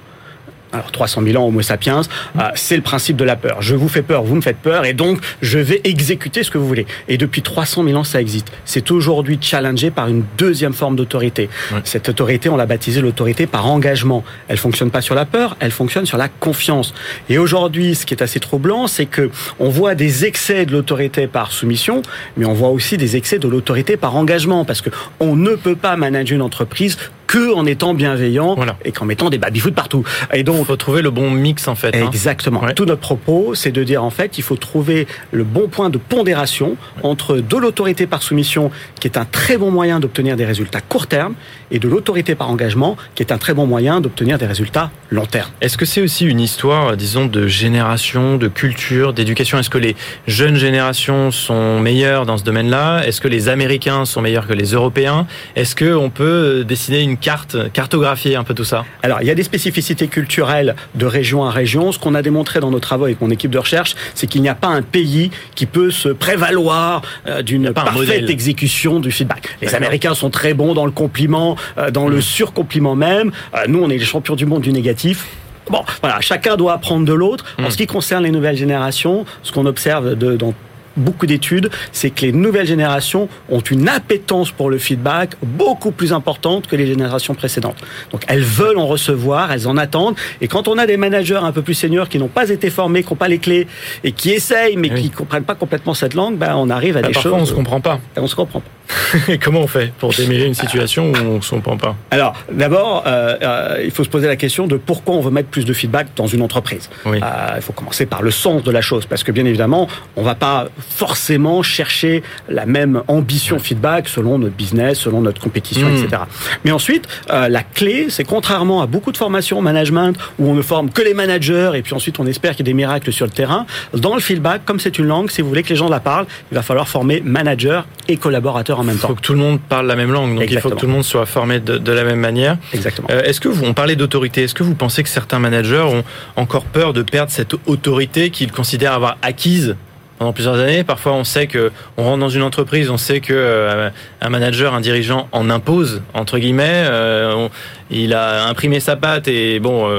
alors 0.71 0.91
300 0.91 1.23
000 1.23 1.41
ans 1.41 1.47
Homo 1.47 1.61
sapiens, 1.61 2.01
euh, 2.37 2.41
c'est 2.55 2.75
le 2.75 2.81
principe 2.81 3.17
de 3.17 3.23
la 3.23 3.35
peur. 3.35 3.61
Je 3.61 3.75
vous 3.75 3.87
fais 3.87 4.01
peur, 4.01 4.23
vous 4.23 4.35
me 4.35 4.41
faites 4.41 4.57
peur, 4.57 4.85
et 4.85 4.93
donc 4.93 5.19
je 5.41 5.59
vais 5.59 5.81
exécuter 5.83 6.43
ce 6.43 6.51
que 6.51 6.57
vous 6.57 6.67
voulez. 6.67 6.85
Et 7.07 7.17
depuis 7.17 7.41
300 7.41 7.83
000 7.83 7.97
ans, 7.97 8.03
ça 8.03 8.21
existe. 8.21 8.51
C'est 8.65 8.91
aujourd'hui 8.91 9.37
challengé 9.41 9.91
par 9.91 10.07
une 10.07 10.23
deuxième 10.37 10.73
forme 10.73 10.95
d'autorité. 10.95 11.49
Cette 11.83 12.09
autorité, 12.09 12.49
on 12.49 12.57
l'a 12.57 12.65
baptisée 12.65 13.01
l'autorité 13.01 13.47
par 13.47 13.65
engagement. 13.67 14.23
Elle 14.47 14.57
fonctionne 14.57 14.91
pas 14.91 15.01
sur 15.01 15.15
la 15.15 15.25
peur, 15.25 15.57
elle 15.59 15.71
fonctionne 15.71 16.05
sur 16.05 16.17
la 16.17 16.27
confiance. 16.27 16.93
Et 17.29 17.37
aujourd'hui, 17.37 17.95
ce 17.95 18.05
qui 18.05 18.13
est 18.13 18.23
assez 18.23 18.39
troublant, 18.39 18.87
c'est 18.87 19.05
que 19.05 19.29
on 19.59 19.69
voit 19.69 19.95
des 19.95 20.25
excès 20.25 20.65
de 20.65 20.71
l'autorité 20.71 21.27
par 21.27 21.51
soumission, 21.51 22.01
mais 22.37 22.45
on 22.45 22.53
voit 22.53 22.69
aussi 22.69 22.97
des 22.97 23.15
excès 23.15 23.39
de 23.39 23.47
l'autorité 23.47 23.97
par 23.97 24.15
engagement, 24.15 24.65
parce 24.65 24.81
que 24.81 24.89
on 25.19 25.35
ne 25.35 25.55
peut 25.55 25.75
pas 25.75 25.95
manager 25.95 26.35
une 26.35 26.41
entreprise 26.41 26.97
que 27.29 27.53
en 27.53 27.67
étant 27.67 27.93
bienveillant 27.93 28.57
et 28.83 28.91
qu'en 28.91 29.05
mettant 29.05 29.29
des 29.29 29.37
baby-foot 29.37 29.75
partout. 29.75 30.03
Et 30.33 30.41
donc, 30.41 30.57
il 30.61 30.65
faut 30.65 30.75
trouver 30.75 31.03
le 31.03 31.11
bon 31.11 31.29
mix 31.29 31.67
en 31.67 31.75
fait. 31.75 31.95
Hein. 31.95 32.07
Exactement. 32.07 32.61
Tout 32.75 32.85
notre 32.85 33.01
propos, 33.01 33.53
c'est 33.53 33.71
de 33.71 33.83
dire 33.83 34.03
en 34.03 34.09
fait, 34.09 34.39
il 34.39 34.41
faut 34.41 34.55
trouver 34.55 35.05
le 35.31 35.43
bon 35.43 35.67
point 35.67 35.91
de 35.91 35.99
pondération 35.99 36.75
entre 37.03 37.37
de 37.37 37.57
l'autorité 37.57 38.07
par 38.07 38.23
soumission, 38.23 38.71
qui 38.99 39.07
est 39.07 39.15
un 39.15 39.25
très 39.25 39.57
bon 39.57 39.69
moyen 39.69 39.99
d'obtenir 39.99 40.35
des 40.35 40.45
résultats 40.45 40.81
court 40.81 41.05
terme, 41.05 41.35
et 41.69 41.77
de 41.77 41.87
l'autorité 41.87 42.33
par 42.33 42.49
engagement, 42.49 42.97
qui 43.13 43.21
est 43.21 43.31
un 43.31 43.37
très 43.37 43.53
bon 43.53 43.67
moyen 43.67 44.01
d'obtenir 44.01 44.39
des 44.39 44.47
résultats 44.47 44.89
long 45.11 45.27
terme. 45.27 45.51
Est-ce 45.61 45.77
que 45.77 45.85
c'est 45.85 46.01
aussi 46.01 46.25
une 46.25 46.39
histoire, 46.39 46.97
disons, 46.97 47.27
de 47.27 47.47
génération, 47.47 48.37
de 48.37 48.47
culture, 48.47 49.13
d'éducation? 49.13 49.59
Est-ce 49.59 49.69
que 49.69 49.77
les 49.77 49.95
jeunes 50.27 50.55
générations 50.55 51.29
sont 51.29 51.79
meilleures 51.79 52.25
dans 52.25 52.37
ce 52.37 52.43
domaine-là? 52.43 53.03
Est-ce 53.05 53.21
que 53.21 53.27
les 53.27 53.49
Américains 53.49 54.05
sont 54.05 54.21
meilleurs 54.21 54.47
que 54.47 54.53
les 54.53 54.71
Européens? 54.71 55.27
Est-ce 55.55 55.75
qu'on 55.75 56.09
peut 56.09 56.63
dessiner 56.67 57.01
une 57.01 57.18
carte, 57.21 57.71
cartographier 57.71 58.35
un 58.35 58.43
peu 58.43 58.53
tout 58.53 58.63
ça 58.63 58.85
Alors, 59.03 59.21
il 59.21 59.27
y 59.27 59.31
a 59.31 59.35
des 59.35 59.43
spécificités 59.43 60.07
culturelles 60.07 60.75
de 60.95 61.05
région 61.05 61.45
à 61.45 61.51
région. 61.51 61.91
Ce 61.91 61.99
qu'on 61.99 62.15
a 62.15 62.21
démontré 62.21 62.59
dans 62.59 62.71
nos 62.71 62.79
travaux 62.79 63.05
avec 63.05 63.21
mon 63.21 63.29
équipe 63.29 63.51
de 63.51 63.57
recherche, 63.57 63.95
c'est 64.15 64.27
qu'il 64.27 64.41
n'y 64.41 64.49
a 64.49 64.55
pas 64.55 64.67
un 64.67 64.81
pays 64.81 65.31
qui 65.55 65.65
peut 65.65 65.91
se 65.91 66.09
prévaloir 66.09 67.01
euh, 67.27 67.41
d'une 67.41 67.73
parfaite 67.73 68.29
exécution 68.29 68.99
du 68.99 69.11
feedback. 69.11 69.49
Les 69.61 69.75
Américains 69.75 70.13
sont 70.13 70.29
très 70.29 70.53
bons 70.53 70.73
dans 70.73 70.85
le 70.85 70.91
compliment, 70.91 71.55
euh, 71.77 71.91
dans 71.91 72.07
le 72.07 72.17
mmh. 72.17 72.21
surcompliment 72.21 72.95
même. 72.95 73.31
Euh, 73.55 73.65
nous, 73.67 73.81
on 73.81 73.89
est 73.89 73.97
les 73.97 74.05
champions 74.05 74.35
du 74.35 74.45
monde 74.45 74.61
du 74.61 74.71
négatif. 74.71 75.25
Bon, 75.69 75.83
voilà, 76.01 76.19
chacun 76.21 76.55
doit 76.55 76.73
apprendre 76.73 77.05
de 77.05 77.13
l'autre. 77.13 77.45
En 77.59 77.63
mmh. 77.63 77.71
ce 77.71 77.77
qui 77.77 77.87
concerne 77.87 78.23
les 78.23 78.31
nouvelles 78.31 78.57
générations, 78.57 79.25
ce 79.43 79.51
qu'on 79.51 79.65
observe 79.65 80.15
de, 80.15 80.35
dans 80.35 80.53
beaucoup 80.97 81.25
d'études, 81.25 81.69
c'est 81.91 82.09
que 82.09 82.21
les 82.21 82.31
nouvelles 82.31 82.67
générations 82.67 83.29
ont 83.49 83.59
une 83.59 83.87
appétence 83.89 84.51
pour 84.51 84.69
le 84.69 84.77
feedback 84.77 85.35
beaucoup 85.41 85.91
plus 85.91 86.13
importante 86.13 86.67
que 86.67 86.75
les 86.75 86.87
générations 86.87 87.35
précédentes. 87.35 87.77
Donc 88.11 88.23
elles 88.27 88.43
veulent 88.43 88.77
en 88.77 88.87
recevoir, 88.87 89.51
elles 89.51 89.67
en 89.67 89.77
attendent. 89.77 90.15
Et 90.41 90.47
quand 90.47 90.67
on 90.67 90.77
a 90.77 90.85
des 90.85 90.97
managers 90.97 91.35
un 91.41 91.51
peu 91.51 91.61
plus 91.61 91.73
seniors 91.73 92.09
qui 92.09 92.19
n'ont 92.19 92.27
pas 92.27 92.49
été 92.49 92.69
formés, 92.69 93.03
qui 93.03 93.09
n'ont 93.09 93.17
pas 93.17 93.27
les 93.27 93.39
clés 93.39 93.67
et 94.03 94.11
qui 94.11 94.31
essayent 94.31 94.77
mais 94.77 94.89
qui 94.89 95.09
ne 95.09 95.15
comprennent 95.15 95.43
pas 95.43 95.55
complètement 95.55 95.93
cette 95.93 96.13
langue, 96.13 96.37
ben 96.37 96.55
on 96.55 96.69
arrive 96.69 96.97
à 96.97 97.01
bah, 97.01 97.07
des 97.07 97.13
parfois 97.13 97.31
choses. 97.31 97.41
on 97.41 97.45
se 97.45 97.53
comprend 97.53 97.81
pas. 97.81 97.99
On 98.15 98.27
se 98.27 98.35
comprend 98.35 98.61
pas. 98.61 98.69
Et 99.27 99.37
comment 99.37 99.61
on 99.61 99.67
fait 99.67 99.93
pour 99.99 100.13
démêler 100.13 100.45
une 100.45 100.53
situation 100.53 101.11
où 101.11 101.15
on 101.15 101.35
ne 101.37 101.41
se 101.41 101.49
comprend 101.49 101.77
pas 101.77 101.95
Alors, 102.11 102.35
d'abord, 102.51 103.03
euh, 103.05 103.35
euh, 103.41 103.81
il 103.83 103.91
faut 103.91 104.03
se 104.03 104.09
poser 104.09 104.27
la 104.27 104.35
question 104.35 104.67
de 104.67 104.77
pourquoi 104.77 105.15
on 105.15 105.21
veut 105.21 105.31
mettre 105.31 105.49
plus 105.49 105.65
de 105.65 105.73
feedback 105.73 106.07
dans 106.15 106.27
une 106.27 106.41
entreprise. 106.41 106.89
Euh, 107.05 107.19
il 107.55 107.61
faut 107.61 107.73
commencer 107.73 108.05
par 108.05 108.21
le 108.21 108.31
sens 108.31 108.63
de 108.63 108.71
la 108.71 108.81
chose, 108.81 109.05
parce 109.05 109.23
que 109.23 109.31
bien 109.31 109.45
évidemment, 109.45 109.87
on 110.15 110.21
ne 110.21 110.25
va 110.25 110.35
pas 110.35 110.67
forcément 110.89 111.63
chercher 111.63 112.23
la 112.47 112.65
même 112.65 113.03
ambition 113.07 113.59
feedback 113.59 114.07
selon 114.07 114.39
notre 114.39 114.55
business, 114.55 114.99
selon 114.99 115.21
notre 115.21 115.41
compétition, 115.41 115.87
hmm. 115.87 115.97
etc. 115.97 116.23
Mais 116.65 116.71
ensuite, 116.71 117.07
la 117.29 117.63
clé, 117.63 118.07
c'est 118.09 118.23
contrairement 118.23 118.81
à 118.81 118.87
beaucoup 118.87 119.11
de 119.11 119.17
formations 119.17 119.59
en 119.59 119.61
management 119.61 120.17
où 120.37 120.49
on 120.49 120.53
ne 120.53 120.61
forme 120.61 120.89
que 120.89 121.01
les 121.01 121.13
managers 121.13 121.71
et 121.75 121.81
puis 121.81 121.93
ensuite 121.93 122.19
on 122.19 122.25
espère 122.25 122.55
qu'il 122.55 122.65
y 122.65 122.69
ait 122.69 122.73
des 122.73 122.75
miracles 122.75 123.11
sur 123.11 123.25
le 123.25 123.31
terrain, 123.31 123.65
dans 123.93 124.15
le 124.15 124.21
feedback, 124.21 124.63
comme 124.65 124.79
c'est 124.79 124.97
une 124.99 125.05
langue, 125.05 125.29
si 125.29 125.41
vous 125.41 125.49
voulez 125.49 125.63
que 125.63 125.69
les 125.69 125.75
gens 125.75 125.89
la 125.89 125.99
parlent, 125.99 126.25
il 126.51 126.55
va 126.55 126.61
falloir 126.61 126.87
former 126.87 127.21
managers 127.21 127.81
et 128.07 128.17
collaborateurs 128.17 128.78
en 128.79 128.83
même 128.83 128.97
temps. 128.97 129.07
Il 129.07 129.09
faut 129.09 129.15
que 129.15 129.21
tout 129.21 129.33
le 129.33 129.39
monde 129.39 129.59
parle 129.59 129.87
la 129.87 129.95
même 129.95 130.11
langue, 130.11 130.35
donc 130.35 130.49
il 130.49 130.59
faut 130.59 130.69
que 130.69 130.75
tout 130.75 130.85
le 130.85 130.91
monde 130.91 131.03
soit 131.03 131.25
formé 131.25 131.59
de, 131.59 131.91
la 131.91 132.03
même 132.03 132.19
manière. 132.19 132.57
Exactement. 132.73 133.07
Euh, 133.11 133.21
est-ce 133.23 133.39
que 133.39 133.47
vous, 133.47 133.65
on 133.65 133.73
parlait 133.73 133.95
d'autorité, 133.95 134.43
est-ce 134.43 134.53
que 134.53 134.63
vous 134.63 134.75
pensez 134.75 135.03
que 135.03 135.09
certains 135.09 135.39
managers 135.39 135.85
ont 135.87 136.03
encore 136.35 136.65
peur 136.65 136.93
de 136.93 137.01
perdre 137.01 137.31
cette 137.31 137.53
autorité 137.65 138.29
qu'ils 138.29 138.51
considèrent 138.51 138.93
avoir 138.93 139.17
acquise 139.21 139.75
pendant 140.17 140.33
plusieurs 140.33 140.55
années? 140.55 140.83
Parfois, 140.83 141.13
on 141.13 141.23
sait 141.23 141.47
que 141.47 141.71
on 141.97 142.03
rentre 142.03 142.19
dans 142.19 142.29
une 142.29 142.43
entreprise, 142.43 142.89
on 142.89 142.97
sait 142.97 143.19
que 143.19 143.33
euh, 143.33 143.89
un 144.21 144.29
manager, 144.29 144.73
un 144.73 144.81
dirigeant 144.81 145.27
en 145.31 145.49
impose 145.49 146.01
entre 146.13 146.39
guillemets. 146.39 146.85
Euh, 146.85 147.47
il 147.91 148.13
a 148.13 148.47
imprimé 148.47 148.79
sa 148.79 148.95
patte 148.95 149.27
et 149.27 149.59
bon, 149.59 149.89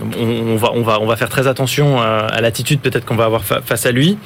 on, 0.00 0.56
va, 0.56 0.70
on, 0.74 0.82
va, 0.82 1.00
on 1.00 1.06
va 1.06 1.16
faire 1.16 1.28
très 1.28 1.46
attention 1.46 2.00
à, 2.00 2.40
l'attitude 2.40 2.80
peut-être 2.80 3.04
qu'on 3.04 3.16
va 3.16 3.24
avoir 3.24 3.44
face 3.44 3.86
à 3.86 3.92
lui. 3.92 4.18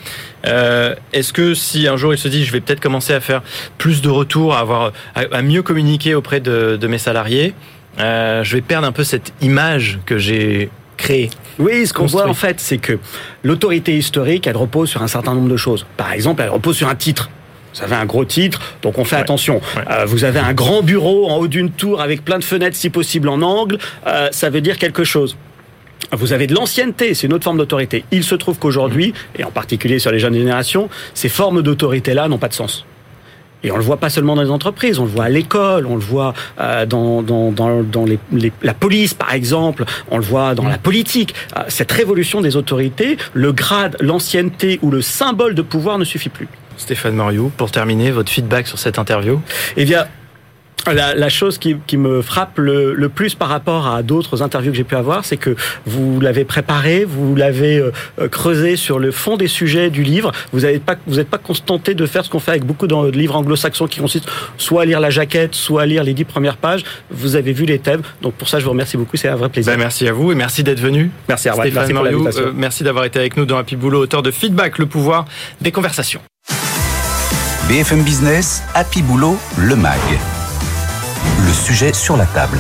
Euh, 0.47 0.95
est-ce 1.12 1.33
que 1.33 1.55
si 1.55 1.87
un 1.87 1.97
jour 1.97 2.12
il 2.12 2.19
se 2.19 2.29
dit 2.29 2.45
je 2.45 2.52
vais 2.52 2.61
peut-être 2.61 2.81
commencer 2.81 3.12
à 3.12 3.21
faire 3.21 3.43
plus 3.79 4.02
de 4.02 4.09
retours, 4.09 4.55
à, 4.55 4.61
avoir, 4.61 4.93
à, 5.14 5.43
mieux 5.43 5.62
communiquer 5.62 6.14
auprès 6.14 6.41
de, 6.41 6.87
mes 6.87 6.99
salariés, 6.99 7.55
euh, 8.00 8.43
je 8.45 8.57
vais 8.57 8.62
perdre 8.62 8.87
un 8.87 8.93
peu 8.93 9.05
cette 9.05 9.33
image 9.41 9.99
que 10.07 10.19
j'ai 10.19 10.71
créée 10.97 11.31
oui, 11.59 11.87
ce 11.87 11.93
qu'on 11.93 12.07
voit 12.07 12.26
en 12.26 12.35
fait, 12.35 12.61
c'est 12.61 12.79
que 12.79 12.99
l'autorité 13.43 13.97
historique, 13.97 14.47
elle 14.47 14.57
repose 14.57 14.88
sur 14.88 15.02
un 15.02 15.07
certain 15.07 15.35
nombre 15.35 15.50
de 15.50 15.57
choses. 15.59 15.85
Par 15.99 16.11
exemple, 16.11 16.41
elle 16.43 16.49
repose 16.49 16.76
sur 16.76 16.88
un 16.88 16.95
titre. 16.95 17.29
Vous 17.75 17.83
avez 17.83 17.95
un 17.95 18.07
gros 18.07 18.25
titre, 18.25 18.61
donc 18.81 18.99
on 18.99 19.05
fait 19.05 19.17
attention. 19.17 19.61
Euh, 19.91 20.07
vous 20.07 20.25
avez 20.25 20.41
un 20.41 20.55
grand 20.55 20.83
bureau 20.83 21.29
en 21.29 21.37
haut 21.37 21.49
d'une 21.49 21.71
tour 21.71 22.00
avec 22.00 22.25
plein 22.25 22.38
de 22.38 22.45
fenêtres, 22.45 22.76
si 22.76 22.88
possible 22.88 23.29
en 23.29 23.43
angle. 23.43 23.79
ça 24.31 24.49
veut 24.49 24.62
dire 24.62 24.79
quelque 24.79 25.05
chose. 25.05 25.37
Vous 26.11 26.33
avez 26.33 26.47
de 26.47 26.55
l'ancienneté, 26.55 27.15
c'est 27.15 27.27
une 27.27 27.33
autre 27.33 27.45
forme 27.45 27.59
d'autorité. 27.59 28.05
Il 28.11 28.25
se 28.25 28.35
trouve 28.35 28.59
qu'aujourd'hui, 28.59 29.15
et 29.39 29.45
en 29.45 29.51
particulier 29.51 29.99
sur 29.99 30.11
les 30.11 30.19
jeunes 30.19 30.35
générations, 30.35 30.89
ces 31.15 31.29
formes 31.29 31.63
d'autorité-là 31.63 32.29
n'ont 32.29 32.39
pas 32.39 32.49
de 32.49 32.55
sens. 32.55 32.85
Et 33.65 33.71
on 33.71 33.77
le 33.77 33.83
voit 33.83 33.99
pas 33.99 34.11
seulement 34.11 34.35
dans 34.35 34.43
les 34.43 34.51
entreprises, 34.51 34.99
on 34.99 35.05
le 35.05 35.11
voit 35.11 35.25
à 35.25 35.29
l'école, 35.29 35.87
on 35.87 35.95
le 35.95 36.01
voit 36.01 36.35
euh, 36.61 36.85
dans, 36.85 37.23
dans, 37.23 37.53
dans, 37.53 37.83
dans 37.83 38.05
les, 38.05 38.19
la 38.63 38.75
police, 38.75 39.15
par 39.15 39.33
exemple, 39.33 39.85
on 40.11 40.19
le 40.19 40.25
voit 40.25 40.55
dans 40.55 40.67
la 40.67 40.79
politique. 40.79 41.35
Euh, 41.57 41.63
cette 41.69 41.93
révolution 41.93 42.41
des 42.41 42.57
autorités, 42.57 43.17
le 43.35 43.53
grade, 43.53 43.97
l'ancienneté 44.01 44.81
ou 44.83 44.91
le 44.91 45.01
symbole 45.01 45.55
de 45.55 45.63
pouvoir 45.63 45.99
ne 45.99 46.05
suffit 46.05 46.29
plus. 46.29 46.49
Stéphane 46.77 47.15
Moriou, 47.15 47.53
pour 47.57 47.71
terminer, 47.71 48.11
votre 48.11 48.33
feedback 48.33 48.67
sur 48.67 48.79
cette 48.79 48.99
interview? 48.99 49.41
Eh 49.77 49.85
bien, 49.85 50.07
la, 50.91 51.29
chose 51.29 51.59
qui, 51.59 51.97
me 51.97 52.23
frappe 52.23 52.59
le, 52.59 53.09
plus 53.09 53.35
par 53.35 53.49
rapport 53.49 53.87
à 53.87 54.03
d'autres 54.03 54.43
interviews 54.43 54.73
que 54.73 54.77
j'ai 54.77 54.85
pu 54.85 54.97
avoir, 54.97 55.25
c'est 55.25 55.37
que 55.37 55.55
vous 55.87 56.21
l'avez 56.21 56.45
préparé, 56.45 57.05
vous 57.05 57.35
l'avez 57.35 57.79
euh, 57.79 58.29
creusé 58.29 58.77
sur 58.77 58.99
le 58.99 59.11
fond 59.11 59.37
des 59.37 59.49
sujets 59.49 59.91
du 59.91 60.03
livre. 60.03 60.33
Vous 60.53 60.61
n'êtes 60.61 60.83
pas, 60.83 60.97
vous 61.07 61.23
pas 61.25 61.39
contenté 61.39 61.95
de 61.95 62.07
faire 62.07 62.25
ce 62.25 62.31
qu'on 62.31 62.41
fait 62.41 62.53
avec 62.53 62.65
beaucoup 62.65 62.87
de 62.87 63.11
livres 63.11 63.37
anglo-saxons 63.37 63.87
qui 63.87 64.01
consistent 64.01 64.29
soit 64.59 64.83
à 64.83 64.85
lire 64.85 65.01
la 65.01 65.11
jaquette, 65.11 65.55
soit 65.55 65.83
à 65.83 65.87
lire 65.87 66.05
les 66.05 66.15
dix 66.15 66.25
premières 66.25 66.57
pages. 66.57 66.85
Vous 67.11 67.37
avez 67.37 67.53
vu 67.53 67.65
les 67.65 67.79
thèmes. 67.79 68.03
Donc 68.21 68.35
pour 68.35 68.49
ça, 68.49 68.59
je 68.59 68.65
vous 68.65 68.71
remercie 68.71 68.97
beaucoup. 68.97 69.17
C'est 69.17 69.29
un 69.29 69.37
vrai 69.37 69.49
plaisir. 69.49 69.73
Ben, 69.73 69.79
merci 69.79 70.09
à 70.09 70.12
vous 70.12 70.33
et 70.33 70.35
merci 70.35 70.62
d'être 70.62 70.81
venu. 70.81 71.11
Merci 71.29 71.49
à 71.49 71.53
vous. 71.53 71.61
Stéphane 71.61 71.93
merci, 71.93 72.41
euh, 72.41 72.53
merci 72.55 72.85
d'avoir 72.85 73.05
été 73.05 73.19
avec 73.19 73.37
nous 73.37 73.45
dans 73.45 73.59
Happy 73.59 73.77
Boulot, 73.77 74.03
auteur 74.03 74.23
de 74.23 74.31
Feedback, 74.31 74.79
le 74.79 74.87
pouvoir 74.87 75.27
des 75.61 75.73
conversations. 75.73 76.21
BFM 77.69 78.03
Business, 78.03 78.62
Happy 78.75 79.03
Boulot, 79.03 79.39
le 79.57 79.77
MAG 79.77 80.42
le 81.39 81.53
sujet 81.53 81.93
sur 81.93 82.17
la 82.17 82.27
table. 82.27 82.59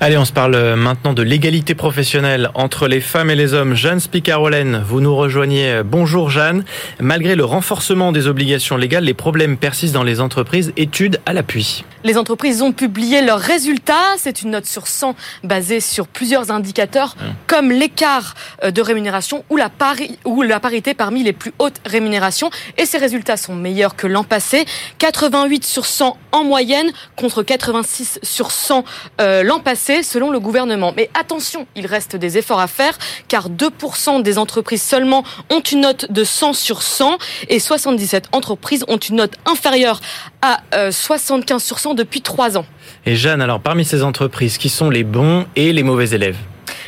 Allez, 0.00 0.18
on 0.18 0.24
se 0.24 0.32
parle 0.32 0.54
euh, 0.54 0.76
maintenant 0.76 1.14
de 1.14 1.22
l'égalité 1.22 1.74
professionnelle 1.74 2.50
entre 2.54 2.86
les 2.86 3.00
femmes 3.00 3.30
et 3.30 3.34
les 3.34 3.54
hommes. 3.54 3.74
Jeanne 3.74 4.00
Spicarolène, 4.00 4.82
vous 4.86 5.00
nous 5.00 5.16
rejoignez. 5.16 5.82
Bonjour 5.84 6.28
Jeanne. 6.28 6.64
Malgré 7.00 7.34
le 7.34 7.44
renforcement 7.44 8.12
des 8.12 8.26
obligations 8.26 8.76
légales, 8.76 9.04
les 9.04 9.14
problèmes 9.14 9.56
persistent 9.56 9.94
dans 9.94 10.02
les 10.02 10.20
entreprises. 10.20 10.72
Études 10.76 11.20
à 11.24 11.32
l'appui. 11.32 11.84
Les 12.06 12.18
entreprises 12.18 12.62
ont 12.62 12.70
publié 12.70 13.20
leurs 13.20 13.40
résultats. 13.40 14.14
C'est 14.16 14.42
une 14.42 14.50
note 14.50 14.66
sur 14.66 14.86
100 14.86 15.16
basée 15.42 15.80
sur 15.80 16.06
plusieurs 16.06 16.52
indicateurs 16.52 17.16
comme 17.48 17.72
l'écart 17.72 18.36
euh, 18.62 18.70
de 18.70 18.80
rémunération 18.80 19.44
ou 19.50 19.56
la, 19.56 19.68
ou 20.24 20.42
la 20.42 20.60
parité 20.60 20.94
parmi 20.94 21.24
les 21.24 21.32
plus 21.32 21.52
hautes 21.58 21.80
rémunérations. 21.84 22.48
Et 22.78 22.86
ces 22.86 22.98
résultats 22.98 23.36
sont 23.36 23.56
meilleurs 23.56 23.96
que 23.96 24.06
l'an 24.06 24.22
passé. 24.22 24.66
88 24.98 25.64
sur 25.64 25.84
100 25.84 26.16
en 26.30 26.44
moyenne 26.44 26.92
contre 27.16 27.42
86 27.42 28.20
sur 28.22 28.52
100 28.52 28.84
euh, 29.20 29.42
l'an 29.42 29.58
passé 29.58 30.04
selon 30.04 30.30
le 30.30 30.38
gouvernement. 30.38 30.92
Mais 30.96 31.10
attention, 31.18 31.66
il 31.74 31.86
reste 31.86 32.14
des 32.14 32.38
efforts 32.38 32.60
à 32.60 32.68
faire 32.68 32.96
car 33.26 33.50
2% 33.50 34.22
des 34.22 34.38
entreprises 34.38 34.82
seulement 34.82 35.24
ont 35.50 35.58
une 35.58 35.80
note 35.80 36.12
de 36.12 36.22
100 36.22 36.52
sur 36.52 36.82
100 36.82 37.18
et 37.48 37.58
77 37.58 38.28
entreprises 38.30 38.84
ont 38.86 38.96
une 38.96 39.16
note 39.16 39.34
inférieure 39.44 40.00
à 40.40 40.60
75 40.92 41.56
euh, 41.56 41.66
sur 41.66 41.80
100 41.80 41.95
depuis 41.96 42.20
3 42.20 42.56
ans. 42.56 42.66
Et 43.04 43.16
Jeanne, 43.16 43.42
alors 43.42 43.60
parmi 43.60 43.84
ces 43.84 44.02
entreprises, 44.04 44.58
qui 44.58 44.68
sont 44.68 44.90
les 44.90 45.04
bons 45.04 45.46
et 45.56 45.72
les 45.72 45.82
mauvais 45.82 46.10
élèves 46.10 46.36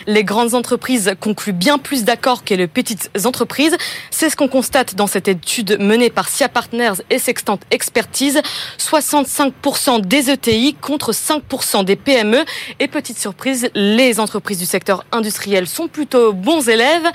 les 0.09 0.25
grandes 0.25 0.55
entreprises 0.55 1.15
concluent 1.21 1.53
bien 1.53 1.79
plus 1.79 2.05
d'accords 2.05 2.43
que 2.43 2.55
les 2.55 2.67
petites 2.67 3.11
entreprises. 3.25 3.77
C'est 4.11 4.31
ce 4.31 4.37
qu'on 4.37 4.49
constate 4.49 4.95
dans 4.95 5.07
cette 5.07 5.29
étude 5.29 5.77
menée 5.79 6.09
par 6.09 6.29
SIA 6.29 6.49
Partners 6.49 6.95
et 7.11 7.19
Sextant 7.19 7.61
Expertise. 7.71 8.41
65% 8.79 10.00
des 10.00 10.31
ETI 10.31 10.75
contre 10.75 11.12
5% 11.12 11.85
des 11.85 11.95
PME. 11.97 12.45
Et 12.81 12.88
petite 12.88 13.19
surprise, 13.19 13.69
les 13.75 14.19
entreprises 14.19 14.59
du 14.59 14.67
secteur 14.67 15.05
industriel 15.12 15.69
sont 15.69 15.88
plutôt 15.88 16.33
bons 16.33 16.69
élèves 16.69 17.07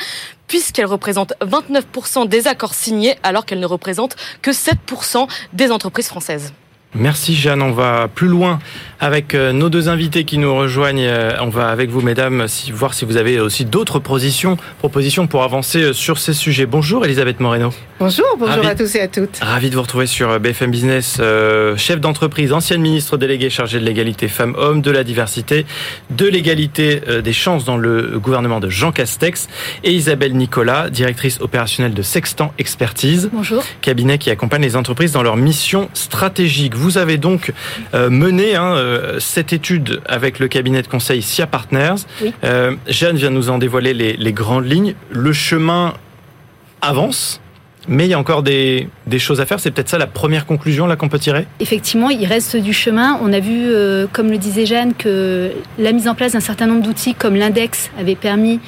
puisqu'elles 0.48 0.86
représentent 0.86 1.34
29% 1.42 2.28
des 2.28 2.48
accords 2.48 2.76
signés 2.76 3.16
alors 3.24 3.46
qu'elles 3.46 3.60
ne 3.60 3.66
représentent 3.66 4.16
que 4.44 4.52
7% 4.52 5.28
des 5.54 5.72
entreprises 5.72 6.08
françaises. 6.08 6.54
Merci 6.96 7.34
Jeanne, 7.36 7.64
on 7.64 7.72
va 7.72 8.08
plus 8.08 8.28
loin 8.28 8.60
avec 9.00 9.34
euh, 9.34 9.52
nos 9.52 9.70
deux 9.70 9.90
invités 9.90 10.26
qui 10.26 10.38
nous 10.38 10.56
rejoignent. 10.56 11.08
Euh, 11.08 11.32
on 11.42 11.50
va 11.50 11.70
avec 11.70 11.90
vous 11.90 12.02
mesdames 12.02 12.46
voir 12.72 12.94
si 12.94 13.04
vous 13.04 13.18
avez 13.18 13.40
aussi 13.40 13.66
d'autres 13.66 13.98
propositions, 13.98 14.58
pour 15.28 15.44
avancer 15.44 15.82
euh, 15.82 15.94
sur 15.94 16.20
ces 16.20 16.34
sujets. 16.34 16.68
Bonjour 16.68 17.04
Elisabeth 17.04 17.40
Moreno. 17.40 17.72
Bonjour, 18.04 18.36
bonjour 18.38 18.66
à 18.66 18.76
tous 18.76 18.96
et 18.96 19.00
à 19.00 19.08
toutes. 19.08 19.40
Ravi 19.42 19.70
de 19.70 19.76
vous 19.76 19.82
retrouver 19.82 20.08
sur 20.08 20.38
BFM 20.40 20.72
Business, 20.72 21.22
chef 21.78 22.02
d'entreprise, 22.02 22.52
ancienne 22.52 22.82
ministre 22.82 23.16
déléguée 23.16 23.50
chargée 23.50 23.80
de 23.80 23.86
l'égalité 23.86 24.28
femmes-hommes, 24.28 24.82
de 24.82 24.92
la 24.92 25.06
diversité, 25.06 25.66
de 26.10 26.28
l'égalité 26.28 27.02
des 27.24 27.34
chances 27.34 27.64
dans 27.64 27.78
le 27.78 28.20
gouvernement 28.20 28.60
de 28.60 28.70
Jean 28.70 28.92
Castex 28.92 29.48
et 29.86 29.94
Isabelle 29.94 30.36
Nicolas, 30.36 30.90
directrice 30.90 31.40
opérationnelle 31.40 31.94
de 31.94 32.02
Sextant 32.02 32.54
Expertise. 32.58 33.30
Bonjour. 33.32 33.64
Cabinet 33.80 34.18
qui 34.18 34.30
accompagne 34.30 34.64
les 34.64 34.76
entreprises 34.76 35.14
dans 35.14 35.24
leur 35.24 35.38
mission 35.38 35.90
stratégique. 35.94 36.76
Vous 36.76 36.98
avez 36.98 37.18
donc 37.18 37.54
mené 37.94 38.56
hein, 38.56 38.76
euh, 38.76 39.20
cette 39.20 39.54
étude 39.54 40.02
avec 40.06 40.40
le 40.40 40.48
cabinet 40.48 40.82
de 40.82 40.88
conseil 40.88 41.22
SIA 41.22 41.48
Partners. 41.48 41.96
Euh, 42.44 42.76
Jeanne 42.88 43.16
vient 43.16 43.30
nous 43.30 43.50
en 43.50 43.58
dévoiler 43.58 43.94
les, 43.94 44.34
grandes 44.34 44.66
lignes. 44.66 44.96
Le 45.10 45.34
chemin 45.34 45.94
avance. 46.82 47.40
Mais 47.88 48.06
il 48.06 48.10
y 48.10 48.14
a 48.14 48.20
encore 48.20 48.44
des, 48.44 48.88
choses 49.18 49.42
à 49.42 49.46
faire. 49.46 49.60
C'est 49.60 49.72
peut-être 49.72 49.90
ça 49.90 49.98
la 49.98 50.08
première 50.08 50.46
conclusion 50.46 50.88
qu'on 50.96 51.10
peut 51.10 51.20
tirer? 51.20 51.48
Effectivement, 51.60 52.10
il 52.10 52.26
reste 52.26 52.56
du 52.56 52.74
chemin. 52.74 53.20
On 53.22 53.34
a 53.34 53.40
vu, 53.40 53.66
euh, 53.66 54.08
comme 54.12 54.30
le 54.30 54.38
disait 54.38 54.66
Jeanne, 54.66 54.94
que 54.94 55.52
la 55.78 55.92
mise 55.92 56.08
en 56.08 56.16
place 56.16 56.34
d'un 56.34 56.40
certain 56.40 56.68
nombre 56.68 56.84
d'outils 56.84 57.14
comme 57.14 57.36
l'index 57.36 57.90
avait 58.00 58.16
permis 58.16 58.60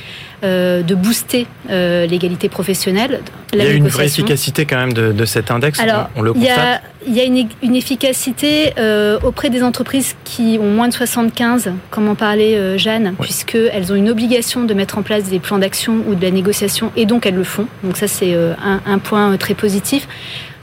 de 0.44 0.96
booster 0.96 1.48
euh, 1.70 2.06
l'égalité 2.06 2.50
professionnelle. 2.50 3.22
Il 3.54 3.60
y 3.60 3.62
a 3.62 3.72
une 3.72 3.88
vraie 3.88 4.06
efficacité 4.06 4.66
quand 4.66 4.78
même 4.78 4.94
de, 4.94 5.26
cet 5.26 5.50
index, 5.50 5.80
Alors, 5.80 6.10
on, 6.16 6.22
le 6.22 6.34
constate. 6.34 6.82
Il 7.08 7.16
y 7.16 7.20
a, 7.20 7.24
une, 7.24 7.76
efficacité 7.76 8.74
euh, 8.78 9.20
auprès 9.24 9.50
des 9.50 9.62
entreprises 9.62 10.16
qui 10.24 10.58
ont 10.60 10.72
moins 10.72 10.88
de 10.88 10.94
75, 10.94 11.72
comme 11.92 12.10
en 12.10 12.16
parlait 12.16 12.78
Jeanne, 12.78 13.16
puisqu'elles 13.20 13.92
ont 13.92 13.96
une 13.96 14.10
obligation 14.10 14.64
de 14.64 14.74
mettre 14.74 14.98
en 14.98 15.04
place 15.04 15.26
des 15.26 15.40
plans 15.40 15.60
d'action 15.60 16.04
ou 16.08 16.16
de 16.16 16.22
la 16.22 16.32
négociation, 16.32 16.92
et 16.96 17.06
donc 17.06 17.26
elles 17.26 17.36
le 17.36 17.44
font. 17.44 17.68
Donc 17.84 17.98
ça, 17.98 18.08
c'est 18.08 18.34
un, 18.34 18.82
un 18.86 18.98
point 19.00 19.38
très 19.38 19.54
positif. 19.54 20.08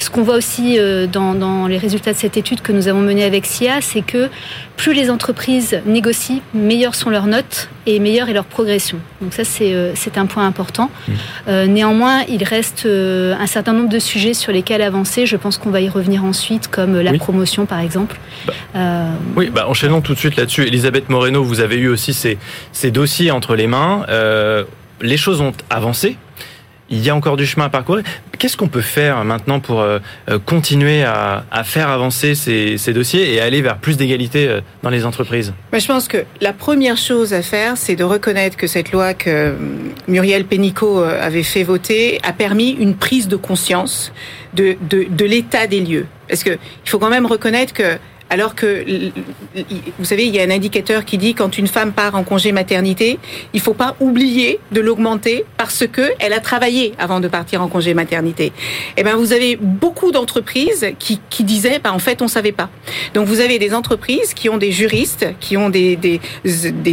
Ce 0.03 0.11
qu'on 0.11 0.25
voit 0.25 0.35
aussi 0.35 0.81
euh, 0.81 1.07
dans, 1.07 1.69
les 1.69 1.79
résultats 1.79 2.13
de 2.13 2.19
cette 2.19 2.37
étude 2.37 2.61
que 2.61 2.73
nous 2.73 2.89
avons 2.89 2.99
menée 2.99 3.23
avec 3.23 3.47
SIA, 3.47 3.81
c'est 3.81 4.03
que 4.03 4.31
plus 4.77 4.95
les 4.95 5.11
entreprises 5.11 5.81
négocient, 5.87 6.41
meilleures 6.55 6.97
sont 6.97 7.09
leurs 7.09 7.29
notes 7.29 7.69
et 7.87 8.01
meilleure 8.01 8.29
est 8.29 8.33
leur 8.33 8.47
progression. 8.47 8.99
Donc 9.21 9.33
ça, 9.33 9.45
c'est 9.45 9.73
euh, 9.73 9.95
un 10.17 10.27
point 10.27 10.45
important. 10.45 10.91
Mmh. 10.91 11.13
Euh, 11.47 11.67
néanmoins, 11.69 12.23
il 12.29 12.43
reste 12.43 12.85
un 12.85 13.47
certain 13.47 13.75
nombre 13.75 13.91
de 13.91 14.01
sujets 14.01 14.35
sur 14.35 14.51
lesquels 14.51 14.83
avancer. 14.83 15.25
Je 15.25 15.37
pense 15.37 15.57
qu'on 15.57 15.71
va 15.71 15.81
y 15.81 15.89
revenir 15.89 16.25
ensuite, 16.25 16.67
comme 16.67 17.01
la 17.01 17.13
promotion, 17.13 17.65
par 17.65 17.79
exemple. 17.79 18.19
Bah, 18.75 19.05
oui, 19.37 19.51
bah, 19.51 19.69
enchaînons 19.69 20.01
tout 20.01 20.15
de 20.15 20.19
suite 20.19 20.35
là-dessus. 20.35 20.67
Elisabeth 20.67 21.11
Moreno, 21.11 21.45
vous 21.45 21.61
avez 21.61 21.77
eu 21.77 21.87
aussi 21.87 22.13
ces, 22.13 22.39
ces 22.73 22.91
dossiers 22.91 23.31
entre 23.31 23.55
les 23.55 23.69
mains. 23.69 24.05
les 25.01 25.17
choses 25.17 25.41
ont 25.41 25.53
avancé 25.71 26.17
il 26.93 27.05
y 27.05 27.11
a 27.11 27.17
encore 27.17 27.37
du 27.37 27.47
chemin 27.47 27.65
à 27.65 27.69
parcourir. 27.71 28.05
Qu'est-ce 28.39 28.57
qu'on 28.57 28.69
peut 28.69 28.83
faire 28.83 29.25
maintenant 29.25 29.61
pour 29.61 29.81
euh, 29.81 29.99
euh, 30.29 30.39
continuer 30.39 31.03
à, 31.03 31.43
faire 31.65 31.89
avancer 31.89 32.35
ces, 32.35 32.93
dossiers 32.93 33.35
et 33.35 33.41
aller 33.41 33.63
vers 33.63 33.79
plus 33.79 33.97
d'égalité 33.97 34.47
euh, 34.47 34.61
dans 34.83 34.91
les 34.91 35.07
entreprises? 35.07 35.55
Je 35.73 35.87
pense 35.87 36.07
que 36.07 36.19
la 36.41 36.53
première 36.53 36.99
chose 36.99 37.33
à 37.33 37.43
faire, 37.43 37.77
c'est 37.77 37.97
de 37.97 38.05
reconnaître 38.05 38.57
que 38.57 38.67
cette 38.67 38.93
loi 38.93 39.15
que 39.15 39.55
Muriel 40.07 40.45
Pénicaud 40.45 41.03
avait 41.03 41.43
fait 41.43 41.63
voter 41.63 42.21
a 42.23 42.33
permis 42.33 42.71
une 42.71 42.95
prise 42.95 43.27
de 43.27 43.37
conscience 43.37 44.13
de, 44.55 44.77
de, 44.91 45.07
de 45.09 45.25
l'état 45.25 45.67
des 45.67 45.81
lieux. 45.81 46.07
Parce 46.29 46.45
qu'il 46.45 46.59
faut 46.85 46.99
quand 46.99 47.11
même 47.11 47.27
reconnaître 47.27 47.73
que 47.73 47.99
alors 48.33 48.55
que, 48.55 48.83
vous 49.99 50.07
savez, 50.07 50.25
il 50.25 50.35
y 50.35 50.41
a 50.41 50.43
un 50.43 50.51
indicateur 50.51 51.05
qui 51.05 51.19
dit 51.19 51.35
quand 51.35 51.59
une 51.59 51.67
femme 51.67 51.93
part 51.93 52.15
en 52.15 52.25
congé 52.25 52.51
maternité, 52.51 53.19
il 53.53 53.61
faut 53.61 53.75
pas 53.75 53.95
oublier 54.01 54.59
de 54.71 54.81
l'augmenter 54.81 55.45
parce 55.59 55.87
que 55.87 56.13
elle 56.19 56.33
a 56.33 56.41
travaillé 56.41 56.95
avant 56.99 57.21
de 57.21 57.29
partir 57.29 57.61
en 57.61 57.69
congé 57.69 57.93
maternité. 57.93 58.55
Eh 58.97 59.03
ben, 59.03 59.17
vous 59.17 59.35
avez 59.35 59.57
beaucoup 59.57 60.13
d'entreprises 60.13 60.87
qui, 60.99 61.21
disaient, 61.41 61.79
ben, 61.79 61.91
en 61.93 61.99
fait, 61.99 62.23
on 62.23 62.29
savait 62.29 62.53
pas. 62.53 62.71
Donc, 63.13 63.27
vous 63.27 63.41
avez 63.41 63.59
des 63.59 63.75
entreprises 63.75 64.33
qui 64.33 64.49
ont 64.49 64.57
des 64.57 64.73
juristes, 64.73 65.27
qui 65.39 65.59
ont 65.59 65.69
des, 65.69 66.09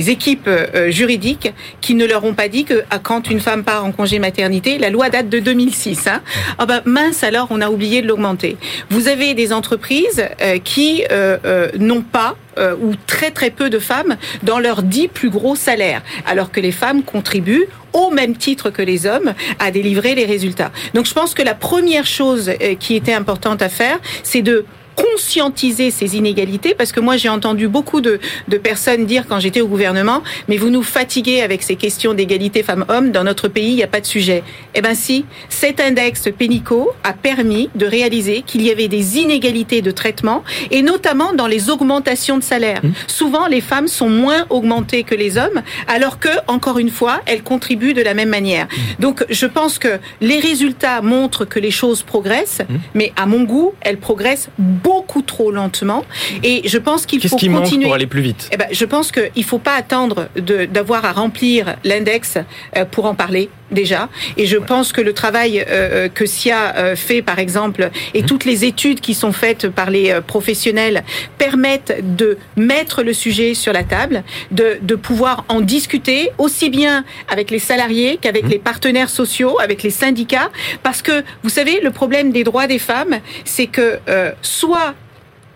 équipes 0.10 0.50
euh, 0.50 0.92
juridiques 0.92 1.54
qui 1.80 1.96
ne 1.96 2.06
leur 2.06 2.26
ont 2.26 2.34
pas 2.34 2.50
dit 2.50 2.66
que 2.66 2.84
ah, 2.90 3.00
quand 3.02 3.30
une 3.30 3.40
femme 3.40 3.64
part 3.64 3.86
en 3.86 3.94
congé 3.94 4.20
maternité, 4.20 4.78
la 4.78 4.90
loi 4.90 5.10
date 5.10 5.30
de 5.30 5.40
2006. 5.40 6.08
Hein, 6.08 6.22
ah 6.58 6.66
ben, 6.66 6.82
mince, 6.84 7.24
alors 7.24 7.48
on 7.50 7.62
a 7.62 7.70
oublié 7.70 8.02
de 8.02 8.08
l'augmenter. 8.08 8.58
Vous 8.90 9.08
avez 9.08 9.36
des 9.36 9.54
entreprises 9.54 10.26
euh, 10.42 10.58
qui 10.58 11.06
euh, 11.12 11.29
n'ont 11.78 12.02
pas 12.02 12.36
euh, 12.58 12.76
ou 12.82 12.94
très 13.08 13.32
très 13.32 13.52
peu 13.52 13.70
de 13.70 13.80
femmes 13.80 14.18
dans 14.44 14.60
leurs 14.60 14.84
dix 14.84 15.08
plus 15.08 15.30
gros 15.30 15.56
salaires, 15.56 16.02
alors 16.26 16.52
que 16.52 16.60
les 16.60 16.72
femmes 16.72 17.04
contribuent 17.04 17.68
au 17.94 18.12
même 18.12 18.36
titre 18.36 18.70
que 18.70 18.82
les 18.82 19.06
hommes 19.06 19.34
à 19.60 19.72
délivrer 19.72 20.16
les 20.16 20.26
résultats. 20.26 20.72
Donc 20.94 21.06
je 21.06 21.14
pense 21.14 21.34
que 21.34 21.42
la 21.42 21.56
première 21.56 22.06
chose 22.06 22.52
qui 22.80 22.96
était 22.96 23.14
importante 23.14 23.62
à 23.62 23.70
faire, 23.70 24.00
c'est 24.24 24.42
de 24.42 24.66
conscientiser 25.00 25.92
ces 25.92 26.18
inégalités 26.18 26.76
parce 26.78 26.92
que 26.92 27.00
moi 27.00 27.16
j'ai 27.16 27.30
entendu 27.30 27.68
beaucoup 27.68 28.02
de, 28.02 28.20
de, 28.48 28.58
personnes 28.58 29.06
dire 29.06 29.26
quand 29.28 29.40
j'étais 29.40 29.62
au 29.62 29.68
gouvernement 29.68 30.22
mais 30.48 30.58
vous 30.58 30.70
nous 30.70 30.84
fatiguez 30.84 31.42
avec 31.42 31.64
ces 31.64 31.76
questions 31.76 32.14
d'égalité 32.14 32.64
femmes-hommes 32.64 33.12
dans 33.12 33.24
notre 33.24 33.48
pays 33.48 33.70
il 33.70 33.76
n'y 33.76 33.84
a 33.84 33.88
pas 33.88 34.02
de 34.02 34.06
sujet. 34.06 34.44
Eh 34.76 34.82
ben 34.82 34.96
si, 34.96 35.26
cet 35.48 35.80
index 35.80 36.30
Pénico 36.38 36.92
a 37.04 37.14
permis 37.14 37.70
de 37.76 37.86
réaliser 37.86 38.42
qu'il 38.42 38.62
y 38.62 38.72
avait 38.72 38.88
des 38.88 39.18
inégalités 39.20 39.82
de 39.82 39.92
traitement 39.92 40.44
et 40.72 40.82
notamment 40.82 41.34
dans 41.34 41.48
les 41.48 41.70
augmentations 41.70 42.38
de 42.38 42.44
salaire. 42.44 42.82
Mmh. 42.84 42.90
Souvent 43.08 43.48
les 43.48 43.62
femmes 43.62 43.88
sont 43.88 44.10
moins 44.10 44.46
augmentées 44.50 45.04
que 45.04 45.16
les 45.16 45.38
hommes 45.38 45.62
alors 45.88 46.20
que 46.20 46.30
encore 46.48 46.80
une 46.80 46.90
fois 46.90 47.22
elles 47.26 47.44
contribuent 47.44 47.94
de 47.94 48.02
la 48.02 48.14
même 48.14 48.30
manière. 48.30 48.66
Mmh. 48.66 49.02
Donc 49.02 49.26
je 49.30 49.46
pense 49.46 49.80
que 49.80 50.00
les 50.20 50.40
résultats 50.40 51.02
montrent 51.02 51.46
que 51.46 51.60
les 51.60 51.72
choses 51.72 52.04
progressent 52.04 52.64
mmh. 52.68 52.76
mais 52.96 53.14
à 53.16 53.26
mon 53.26 53.44
goût 53.44 53.74
elles 53.82 53.98
progressent 53.98 54.50
beaucoup 54.58 54.89
beaucoup 54.90 55.22
trop 55.22 55.52
lentement. 55.52 56.04
Et 56.44 56.68
je 56.68 56.80
pense 56.80 57.06
qu'il 57.06 57.22
faut 57.22 57.38
qui 57.38 57.50
continuer. 57.50 57.86
pour 57.86 57.94
aller 57.94 58.08
plus 58.08 58.22
vite? 58.22 58.50
Eh 58.52 58.58
ben, 58.58 58.68
je 58.72 58.86
pense 58.86 59.12
qu'il 59.12 59.32
ne 59.36 59.44
faut 59.44 59.60
pas 59.60 59.76
attendre 59.76 60.30
d'avoir 60.36 61.06
à 61.06 61.12
remplir 61.12 61.76
l'index 61.84 62.38
euh, 62.76 62.86
pour 62.86 63.06
en 63.06 63.16
parler 63.16 63.50
déjà. 63.72 64.10
Et 64.38 64.46
je 64.46 64.58
pense 64.58 64.92
que 64.92 65.02
le 65.02 65.14
travail 65.14 65.60
euh, 65.60 65.66
euh, 65.70 66.10
que 66.10 66.26
SIA 66.26 66.76
euh, 66.76 66.96
fait, 66.96 67.22
par 67.22 67.40
exemple, 67.40 67.90
et 68.14 68.24
toutes 68.24 68.46
les 68.46 68.66
études 68.66 69.00
qui 69.00 69.14
sont 69.14 69.32
faites 69.32 69.70
par 69.70 69.90
les 69.90 70.12
euh, 70.12 70.22
professionnels 70.22 71.04
permettent 71.38 72.16
de 72.16 72.38
mettre 72.58 73.04
le 73.04 73.14
sujet 73.14 73.54
sur 73.54 73.74
la 73.74 73.84
table, 73.84 74.24
de, 74.52 74.78
de 74.82 74.96
pouvoir 74.96 75.46
en 75.50 75.62
discuter 75.62 76.32
aussi 76.38 76.70
bien 76.70 77.04
avec 77.30 77.52
les 77.52 77.60
salariés 77.60 78.18
qu'avec 78.22 78.48
les 78.48 78.60
partenaires 78.60 79.10
sociaux, 79.10 79.60
avec 79.60 79.84
les 79.84 79.90
syndicats, 79.90 80.50
parce 80.84 81.02
que 81.02 81.24
vous 81.44 81.50
savez, 81.50 81.80
le 81.82 81.92
problème 81.92 82.32
des 82.32 82.44
droits 82.44 82.68
des 82.68 82.80
femmes, 82.80 83.20
c'est 83.46 83.68
que 83.68 84.00
soit 84.42 84.94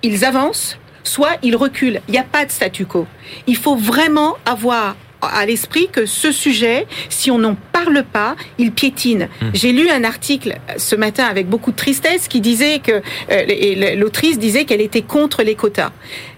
ils 0.01 0.25
avancent, 0.25 0.77
soit 1.03 1.37
ils 1.41 1.55
reculent. 1.55 2.01
Il 2.07 2.11
n'y 2.11 2.17
a 2.17 2.23
pas 2.23 2.45
de 2.45 2.51
statu 2.51 2.85
quo. 2.85 3.07
Il 3.47 3.57
faut 3.57 3.75
vraiment 3.75 4.37
avoir 4.45 4.95
à 5.25 5.45
l'esprit 5.45 5.87
que 5.91 6.05
ce 6.05 6.31
sujet, 6.31 6.85
si 7.09 7.31
on 7.31 7.37
n'en 7.37 7.55
parle 7.71 8.03
pas, 8.03 8.35
il 8.57 8.71
piétine. 8.71 9.29
J'ai 9.53 9.71
lu 9.71 9.89
un 9.89 10.03
article 10.03 10.57
ce 10.77 10.95
matin 10.95 11.25
avec 11.25 11.47
beaucoup 11.47 11.71
de 11.71 11.75
tristesse 11.77 12.27
qui 12.27 12.41
disait 12.41 12.79
que 12.79 13.01
euh, 13.31 13.95
l'autrice 13.95 14.39
disait 14.39 14.65
qu'elle 14.65 14.81
était 14.81 15.01
contre 15.01 15.43
les 15.43 15.55
quotas. 15.55 15.91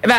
Eh 0.03 0.07
ben, 0.07 0.15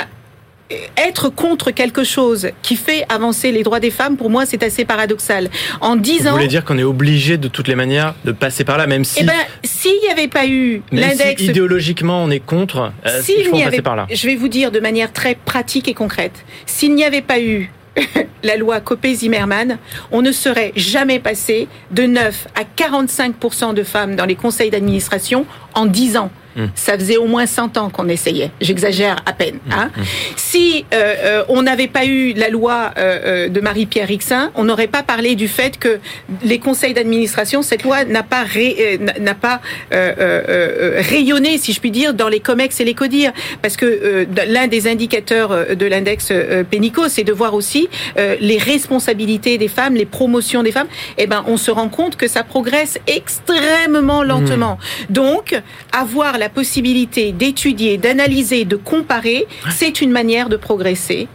être 0.97 1.29
contre 1.29 1.71
quelque 1.71 2.03
chose 2.03 2.49
qui 2.61 2.75
fait 2.75 3.05
avancer 3.09 3.53
les 3.53 3.63
droits 3.63 3.79
des 3.79 3.93
femmes, 3.93 4.17
pour 4.17 4.31
moi, 4.31 4.47
c'est 4.47 4.65
assez 4.65 4.85
paradoxal. 4.85 5.49
En 5.81 5.95
Vous 5.95 6.01
dix 6.01 6.27
ans, 6.27 6.33
voulez 6.33 6.49
dire 6.49 6.65
qu'on 6.65 6.77
est 6.77 6.83
obligé 6.83 7.37
de 7.37 7.47
toutes 7.47 7.69
les 7.69 7.77
manières 7.77 8.17
de 8.25 8.33
passer 8.33 8.65
par 8.65 8.77
là, 8.77 8.89
même 8.89 9.05
si, 9.05 9.21
eh 9.21 9.25
ben, 9.25 9.33
s'il 9.63 10.01
n'y 10.03 10.09
avait 10.09 10.27
pas 10.27 10.45
eu 10.49 10.83
même 10.91 11.13
si 11.13 11.19
l'index 11.19 11.43
idéologiquement 11.43 12.25
on 12.25 12.31
est 12.31 12.41
contre, 12.45 12.91
euh, 13.07 13.23
S'il 13.23 13.39
il 13.39 13.45
faut 13.45 13.53
passer 13.53 13.67
avait- 13.67 13.83
par 13.83 13.95
là. 13.95 14.09
Je 14.13 14.27
vais 14.27 14.35
vous 14.35 14.49
dire 14.49 14.73
de 14.73 14.81
manière 14.81 15.13
très 15.13 15.37
pratique 15.37 15.87
et 15.87 15.95
concrète. 15.95 16.45
S'il 16.67 16.97
n'y 16.97 17.05
avait 17.05 17.23
pas 17.23 17.39
eu 17.39 17.71
la 18.43 18.57
loi 18.57 18.81
Copé-Zimmermann, 18.81 19.79
on 20.13 20.23
ne 20.23 20.33
serait 20.33 20.73
jamais 20.77 21.19
passé 21.19 21.69
de 21.91 22.05
9 22.05 22.49
à 22.55 22.63
45% 22.63 23.75
de 23.75 23.83
femmes 23.83 24.17
dans 24.17 24.27
les 24.27 24.37
conseils 24.37 24.71
d'administration 24.71 25.47
en 25.75 25.87
10 25.87 26.17
ans. 26.17 26.31
Hmm. 26.57 26.67
Ça 26.75 26.99
faisait 26.99 27.19
au 27.19 27.27
moins 27.27 27.45
100 27.47 27.77
ans 27.77 27.91
qu'on 27.91 28.09
essayait. 28.09 28.51
J'exagère 28.63 29.17
à 29.27 29.33
peine. 29.35 29.59
Hein. 29.71 29.91
Si 30.37 30.87
euh, 30.95 31.15
euh, 31.25 31.45
on 31.49 31.63
n'avait 31.63 31.87
pas 31.87 32.07
eu 32.07 32.33
la 32.33 32.49
loi 32.49 32.93
euh, 32.97 33.49
de 33.49 33.61
Marie-Pierre 33.61 34.09
Rixin, 34.09 34.51
on 34.55 34.65
n'aurait 34.65 34.87
pas 34.87 35.03
parlé 35.03 35.35
du 35.35 35.49
fait 35.49 35.79
que 35.79 35.99
les 36.43 36.59
conseils 36.59 36.95
d'administration, 36.95 37.61
cette 37.63 37.83
loi 37.83 38.05
n'a 38.05 38.23
pas 38.23 38.43
ré- 38.43 38.99
n'a- 39.01 39.19
n'a 39.19 39.35
pas 39.35 39.61
euh, 39.93 41.01
rayonné, 41.09 41.59
si 41.59 41.73
je 41.73 41.81
puis 41.81 41.91
dire, 41.91 42.15
dans 42.15 42.29
les 42.29 42.41
comex 42.41 42.81
et 42.81 42.85
les 42.85 42.95
codir, 42.95 43.33
parce 43.63 43.77
que 43.77 43.85
euh, 43.87 44.25
l'un 44.49 44.67
des 44.67 44.89
indicateurs 44.89 45.75
de 45.77 45.87
l'index 45.87 46.29
euh, 46.31 46.65
Pénico, 46.65 47.09
c'est 47.09 47.25
de 47.25 47.33
voir 47.33 47.55
aussi 47.55 47.89
euh, 48.19 48.37
les 48.41 48.59
responsabilités 48.59 49.59
des 49.59 49.69
femmes, 49.69 49.95
les 49.95 50.07
promotions 50.07 50.63
des 50.63 50.73
femmes. 50.73 50.89
Eh 51.19 51.27
ben, 51.27 51.45
on 51.47 51.57
se 51.57 51.71
rend 51.71 51.89
compte 51.89 52.17
que 52.17 52.29
ça 52.29 52.43
progresse 52.45 52.99
extrêmement 53.07 54.23
lentement. 54.23 54.79
Donc, 55.11 55.61
avoir 55.93 56.39
la 56.39 56.46
possibilité 56.49 57.33
d'étudier, 57.33 57.99
d'analyser, 57.99 58.65
de 58.65 58.77
comparer, 58.77 59.47
c'est 59.71 60.01
une 60.01 60.11
manière 60.11 60.49
de 60.49 60.57
progresser. 60.57 61.29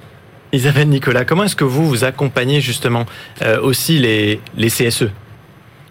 Isabelle 0.53 0.89
Nicolas, 0.89 1.23
comment 1.25 1.43
est-ce 1.45 1.55
que 1.55 1.63
vous 1.63 1.87
vous 1.87 2.03
accompagnez 2.03 2.59
justement 2.61 3.05
euh, 3.41 3.61
aussi 3.61 3.99
les, 3.99 4.39
les 4.57 4.67
CSE 4.67 5.05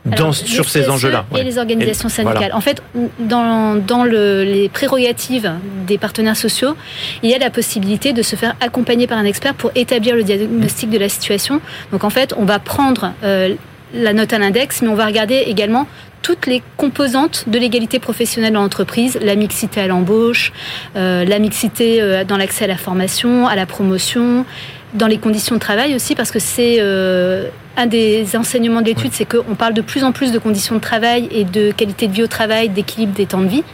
dans, 0.04 0.12
Alors, 0.16 0.34
sur 0.34 0.68
ces 0.68 0.82
CSE 0.82 0.88
enjeux-là 0.90 1.26
Et 1.32 1.34
ouais. 1.36 1.44
les 1.44 1.58
organisations 1.58 2.08
syndicales. 2.08 2.38
voilà. 2.38 2.56
En 2.56 2.60
fait, 2.60 2.82
dans, 3.18 3.76
dans 3.76 4.04
le- 4.04 4.44
les 4.44 4.68
prérogatives 4.70 5.50
des 5.86 5.98
partenaires 5.98 6.36
sociaux, 6.36 6.74
il 7.22 7.30
y 7.30 7.34
a 7.34 7.38
la 7.38 7.50
possibilité 7.50 8.12
de 8.14 8.22
se 8.22 8.34
faire 8.36 8.54
accompagner 8.60 9.06
par 9.06 9.18
un 9.18 9.24
expert 9.24 9.54
pour 9.54 9.70
établir 9.74 10.14
le 10.16 10.22
diagnostic 10.24 10.88
de 10.90 10.98
la 10.98 11.08
situation. 11.10 11.60
Donc 11.92 12.04
en 12.04 12.10
fait, 12.10 12.34
on 12.38 12.44
va 12.44 12.58
prendre 12.58 13.12
euh, 13.24 13.54
la 13.94 14.12
note 14.12 14.32
à 14.32 14.38
l'index, 14.38 14.80
mais 14.82 14.88
on 14.88 14.94
va 14.94 15.04
regarder 15.06 15.36
également 15.46 15.86
toutes 16.22 16.46
les 16.46 16.62
composantes 16.76 17.44
de 17.48 17.58
l'égalité 17.58 17.98
professionnelle 17.98 18.52
dans 18.52 18.62
l'entreprise, 18.62 19.18
la 19.22 19.34
mixité 19.34 19.80
à 19.80 19.86
l'embauche, 19.86 20.52
euh, 20.96 21.24
la 21.24 21.38
mixité 21.38 22.00
euh, 22.00 22.24
dans 22.24 22.36
l'accès 22.36 22.64
à 22.64 22.68
la 22.68 22.76
formation, 22.76 23.46
à 23.46 23.56
la 23.56 23.66
promotion, 23.66 24.44
dans 24.94 25.06
les 25.06 25.18
conditions 25.18 25.54
de 25.54 25.60
travail 25.60 25.94
aussi, 25.94 26.14
parce 26.14 26.30
que 26.30 26.38
c'est 26.38 26.76
euh, 26.80 27.48
un 27.76 27.86
des 27.86 28.36
enseignements 28.36 28.82
de 28.82 28.86
l'étude, 28.86 29.12
c'est 29.12 29.24
qu'on 29.24 29.54
parle 29.54 29.74
de 29.74 29.82
plus 29.82 30.04
en 30.04 30.12
plus 30.12 30.32
de 30.32 30.38
conditions 30.38 30.74
de 30.74 30.80
travail 30.80 31.28
et 31.30 31.44
de 31.44 31.72
qualité 31.72 32.08
de 32.08 32.12
vie 32.12 32.22
au 32.22 32.28
travail, 32.28 32.68
d'équilibre 32.68 33.12
des 33.14 33.26
temps 33.26 33.40
de 33.40 33.48
vie. 33.48 33.64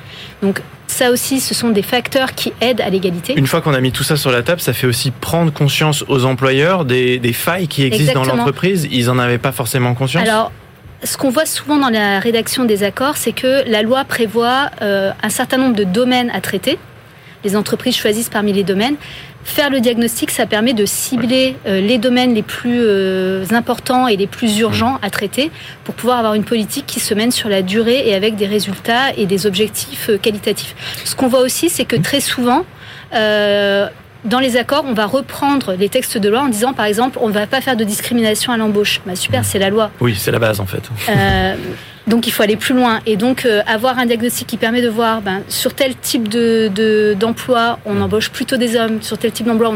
Donc 0.42 0.60
ça 0.86 1.10
aussi, 1.10 1.40
ce 1.40 1.54
sont 1.54 1.70
des 1.70 1.82
facteurs 1.82 2.34
qui 2.34 2.52
aident 2.60 2.80
à 2.80 2.90
l'égalité. 2.90 3.34
Une 3.36 3.46
fois 3.46 3.60
qu'on 3.60 3.74
a 3.74 3.80
mis 3.80 3.92
tout 3.92 4.04
ça 4.04 4.16
sur 4.16 4.30
la 4.30 4.42
table, 4.42 4.60
ça 4.60 4.72
fait 4.72 4.86
aussi 4.86 5.10
prendre 5.10 5.52
conscience 5.52 6.04
aux 6.08 6.24
employeurs 6.24 6.84
des, 6.84 7.18
des 7.18 7.32
failles 7.32 7.66
qui 7.66 7.82
existent 7.82 8.22
dans 8.22 8.36
l'entreprise. 8.36 8.86
Ils 8.90 9.10
en 9.10 9.18
avaient 9.18 9.38
pas 9.38 9.52
forcément 9.52 9.94
conscience. 9.94 10.22
Alors, 10.22 10.52
ce 11.06 11.16
qu'on 11.16 11.30
voit 11.30 11.46
souvent 11.46 11.78
dans 11.78 11.88
la 11.88 12.18
rédaction 12.18 12.64
des 12.64 12.82
accords, 12.82 13.16
c'est 13.16 13.32
que 13.32 13.68
la 13.70 13.82
loi 13.82 14.04
prévoit 14.04 14.70
euh, 14.82 15.12
un 15.22 15.28
certain 15.28 15.56
nombre 15.56 15.76
de 15.76 15.84
domaines 15.84 16.30
à 16.30 16.40
traiter. 16.40 16.78
Les 17.44 17.56
entreprises 17.56 17.96
choisissent 17.96 18.28
parmi 18.28 18.52
les 18.52 18.64
domaines. 18.64 18.96
Faire 19.44 19.70
le 19.70 19.78
diagnostic, 19.78 20.32
ça 20.32 20.46
permet 20.46 20.72
de 20.72 20.84
cibler 20.84 21.54
euh, 21.66 21.80
les 21.80 21.98
domaines 21.98 22.34
les 22.34 22.42
plus 22.42 22.80
euh, 22.80 23.44
importants 23.52 24.08
et 24.08 24.16
les 24.16 24.26
plus 24.26 24.58
urgents 24.58 24.98
à 25.02 25.10
traiter 25.10 25.52
pour 25.84 25.94
pouvoir 25.94 26.18
avoir 26.18 26.34
une 26.34 26.44
politique 26.44 26.86
qui 26.86 26.98
se 26.98 27.14
mène 27.14 27.30
sur 27.30 27.48
la 27.48 27.62
durée 27.62 28.08
et 28.08 28.14
avec 28.14 28.34
des 28.34 28.46
résultats 28.46 29.12
et 29.16 29.26
des 29.26 29.46
objectifs 29.46 30.10
qualitatifs. 30.20 30.74
Ce 31.04 31.14
qu'on 31.14 31.28
voit 31.28 31.40
aussi, 31.40 31.68
c'est 31.70 31.84
que 31.84 31.96
très 31.96 32.20
souvent, 32.20 32.64
dans 34.26 34.38
les 34.40 34.56
accords, 34.56 34.84
on 34.86 34.92
va 34.92 35.06
reprendre 35.06 35.74
les 35.78 35.88
textes 35.88 36.18
de 36.18 36.28
loi 36.28 36.40
en 36.42 36.48
disant, 36.48 36.72
par 36.72 36.84
exemple, 36.86 37.18
on 37.22 37.28
ne 37.28 37.32
va 37.32 37.46
pas 37.46 37.60
faire 37.60 37.76
de 37.76 37.84
discrimination 37.84 38.52
à 38.52 38.56
l'embauche. 38.56 39.00
Bah, 39.06 39.16
super, 39.16 39.44
c'est 39.44 39.58
la 39.58 39.70
loi. 39.70 39.90
Oui, 40.00 40.14
c'est 40.18 40.30
la 40.30 40.38
base 40.38 40.60
en 40.60 40.66
fait. 40.66 40.82
Euh, 41.08 41.54
donc 42.06 42.26
il 42.26 42.30
faut 42.32 42.42
aller 42.42 42.56
plus 42.56 42.74
loin 42.74 43.00
et 43.06 43.16
donc 43.16 43.44
euh, 43.46 43.62
avoir 43.66 43.98
un 43.98 44.06
diagnostic 44.06 44.46
qui 44.46 44.56
permet 44.58 44.80
de 44.82 44.88
voir 44.88 45.22
ben, 45.22 45.42
sur 45.48 45.74
tel 45.74 45.96
type 45.96 46.28
de 46.28 46.70
de- 46.72 47.16
d'emploi 47.18 47.80
on 47.84 48.00
embauche 48.00 48.30
plutôt 48.30 48.56
des 48.56 48.76
hommes, 48.76 49.02
sur 49.02 49.18
tel 49.18 49.32
type 49.32 49.46
d'emploi 49.46 49.72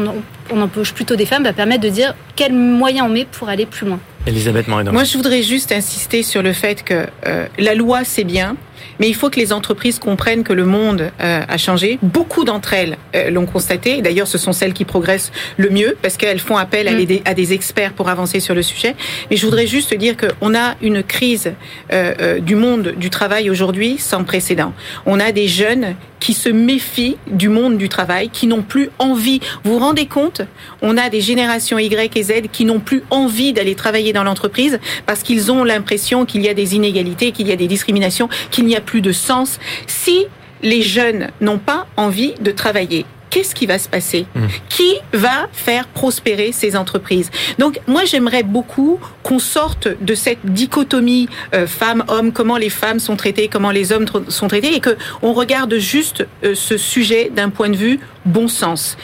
on 0.49 0.61
embauche 0.61 0.93
plutôt 0.93 1.15
des 1.17 1.25
femmes, 1.25 1.43
va 1.43 1.51
permettre 1.53 1.81
de 1.81 1.89
dire 1.89 2.13
quels 2.37 2.53
moyens 2.53 3.07
on 3.07 3.11
met 3.11 3.25
pour 3.29 3.49
aller 3.49 3.65
plus 3.65 3.85
loin. 3.87 3.99
Elisabeth 4.27 4.67
Moreno. 4.67 4.91
Moi, 4.91 5.03
je 5.03 5.17
voudrais 5.17 5.41
juste 5.41 5.71
insister 5.71 6.21
sur 6.21 6.43
le 6.43 6.53
fait 6.53 6.83
que 6.83 7.07
euh, 7.25 7.47
la 7.57 7.73
loi, 7.73 8.01
c'est 8.03 8.23
bien, 8.23 8.55
mais 9.01 9.09
il 9.09 9.15
faut 9.15 9.29
que 9.29 9.39
les 9.39 9.51
entreprises 9.51 9.99
comprennent 9.99 10.43
que 10.45 10.53
le 10.53 10.63
monde 10.63 11.11
euh, 11.21 11.41
a 11.45 11.57
changé. 11.57 11.99
Beaucoup 12.03 12.43
d'entre 12.45 12.73
elles 12.73 12.97
euh, 13.15 13.29
l'ont 13.31 13.47
constaté. 13.47 14.01
D'ailleurs, 14.01 14.27
ce 14.27 14.37
sont 14.37 14.53
celles 14.53 14.73
qui 14.73 14.85
progressent 14.85 15.31
le 15.57 15.69
mieux 15.71 15.97
parce 16.01 16.15
qu'elles 16.15 16.39
font 16.39 16.55
appel 16.55 16.87
à, 16.87 16.91
Mm. 16.93 16.97
les- 16.97 17.21
à 17.25 17.33
des 17.33 17.51
experts 17.51 17.93
pour 17.93 18.07
avancer 18.09 18.39
sur 18.39 18.53
le 18.55 18.61
sujet. 18.61 18.95
Mais 19.29 19.35
je 19.37 19.45
voudrais 19.45 19.65
juste 19.67 19.93
dire 19.95 20.15
qu'on 20.15 20.53
a 20.55 20.75
une 20.81 21.01
crise 21.03 21.51
euh, 21.91 22.39
du 22.39 22.55
monde 22.55 22.93
du 22.95 23.09
travail 23.09 23.49
aujourd'hui 23.49 23.97
sans 23.97 24.23
précédent. 24.23 24.71
On 25.07 25.19
a 25.19 25.31
des 25.31 25.47
jeunes 25.47 25.95
qui 26.21 26.33
se 26.33 26.47
méfient 26.47 27.17
du 27.27 27.49
monde 27.49 27.77
du 27.77 27.89
travail, 27.89 28.29
qui 28.29 28.47
n'ont 28.47 28.61
plus 28.61 28.89
envie. 28.99 29.41
Vous 29.65 29.73
vous 29.73 29.79
rendez 29.79 30.05
compte? 30.05 30.41
On 30.81 30.97
a 30.97 31.09
des 31.09 31.19
générations 31.19 31.77
Y 31.77 32.15
et 32.15 32.23
Z 32.23 32.33
qui 32.53 32.63
n'ont 32.63 32.79
plus 32.79 33.03
envie 33.09 33.51
d'aller 33.51 33.75
travailler 33.75 34.13
dans 34.13 34.23
l'entreprise 34.23 34.79
parce 35.05 35.23
qu'ils 35.23 35.51
ont 35.51 35.65
l'impression 35.65 36.25
qu'il 36.25 36.41
y 36.41 36.47
a 36.47 36.53
des 36.53 36.75
inégalités, 36.75 37.33
qu'il 37.33 37.47
y 37.47 37.51
a 37.51 37.57
des 37.57 37.67
discriminations, 37.67 38.29
qu'il 38.51 38.65
n'y 38.65 38.77
a 38.77 38.81
plus 38.81 39.01
de 39.01 39.11
sens. 39.11 39.59
Si 39.87 40.25
les 40.61 40.81
jeunes 40.81 41.29
n'ont 41.41 41.57
pas 41.57 41.87
envie 41.97 42.35
de 42.39 42.51
travailler, 42.51 43.05
qu'est-ce 43.31 43.55
qui 43.55 43.65
va 43.65 43.79
se 43.79 43.89
passer 43.89 44.11
Mm. 44.35 44.47
Qui 44.69 44.95
va 45.13 45.49
faire 45.51 45.87
prospérer 45.87 46.51
ces 46.51 46.75
entreprises 46.75 47.31
Donc 47.59 47.79
moi 47.87 48.05
j'aimerais 48.05 48.43
beaucoup 48.43 48.99
qu'on 49.23 49.39
sorte 49.39 49.87
de 50.01 50.15
cette 50.15 50.39
dichotomie 50.43 51.27
euh, 51.53 51.67
femmes-hommes, 51.67 52.31
comment 52.31 52.57
les 52.57 52.69
femmes 52.69 52.99
sont 52.99 53.15
traitées, 53.15 53.47
comment 53.47 53.71
les 53.71 53.91
hommes 53.91 54.05
sont 54.27 54.47
traités, 54.47 54.75
et 54.75 54.79
que 54.79 54.97
on 55.21 55.33
regarde 55.33 55.75
juste 55.77 56.25
euh, 56.43 56.55
ce 56.55 56.77
sujet 56.77 57.31
d'un 57.33 57.49
point 57.49 57.69
de 57.69 57.75
vue 57.75 57.99
bon 58.25 58.47
sens. 58.47 58.97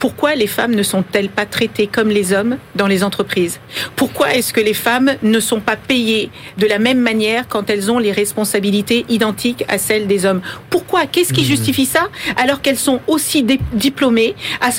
Pourquoi 0.00 0.34
les 0.34 0.46
femmes 0.46 0.74
ne 0.74 0.82
sont-elles 0.82 1.28
pas 1.28 1.44
traitées 1.44 1.86
comme 1.86 2.08
les 2.08 2.32
hommes 2.32 2.56
dans 2.74 2.86
les 2.86 3.04
entreprises? 3.04 3.60
Pourquoi 3.96 4.34
est-ce 4.34 4.54
que 4.54 4.60
les 4.60 4.72
femmes 4.72 5.12
ne 5.22 5.40
sont 5.40 5.60
pas 5.60 5.76
payées 5.76 6.30
de 6.56 6.66
la 6.66 6.78
même 6.78 7.00
manière 7.00 7.46
quand 7.46 7.68
elles 7.68 7.90
ont 7.90 7.98
les 7.98 8.10
responsabilités 8.10 9.04
identiques 9.10 9.62
à 9.68 9.76
celles 9.76 10.06
des 10.06 10.24
hommes? 10.24 10.40
Pourquoi? 10.70 11.04
Qu'est-ce 11.04 11.34
qui 11.34 11.44
justifie 11.44 11.84
ça? 11.84 12.08
Alors 12.38 12.62
qu'elles 12.62 12.78
sont 12.78 13.00
aussi 13.08 13.44
diplômées, 13.74 14.34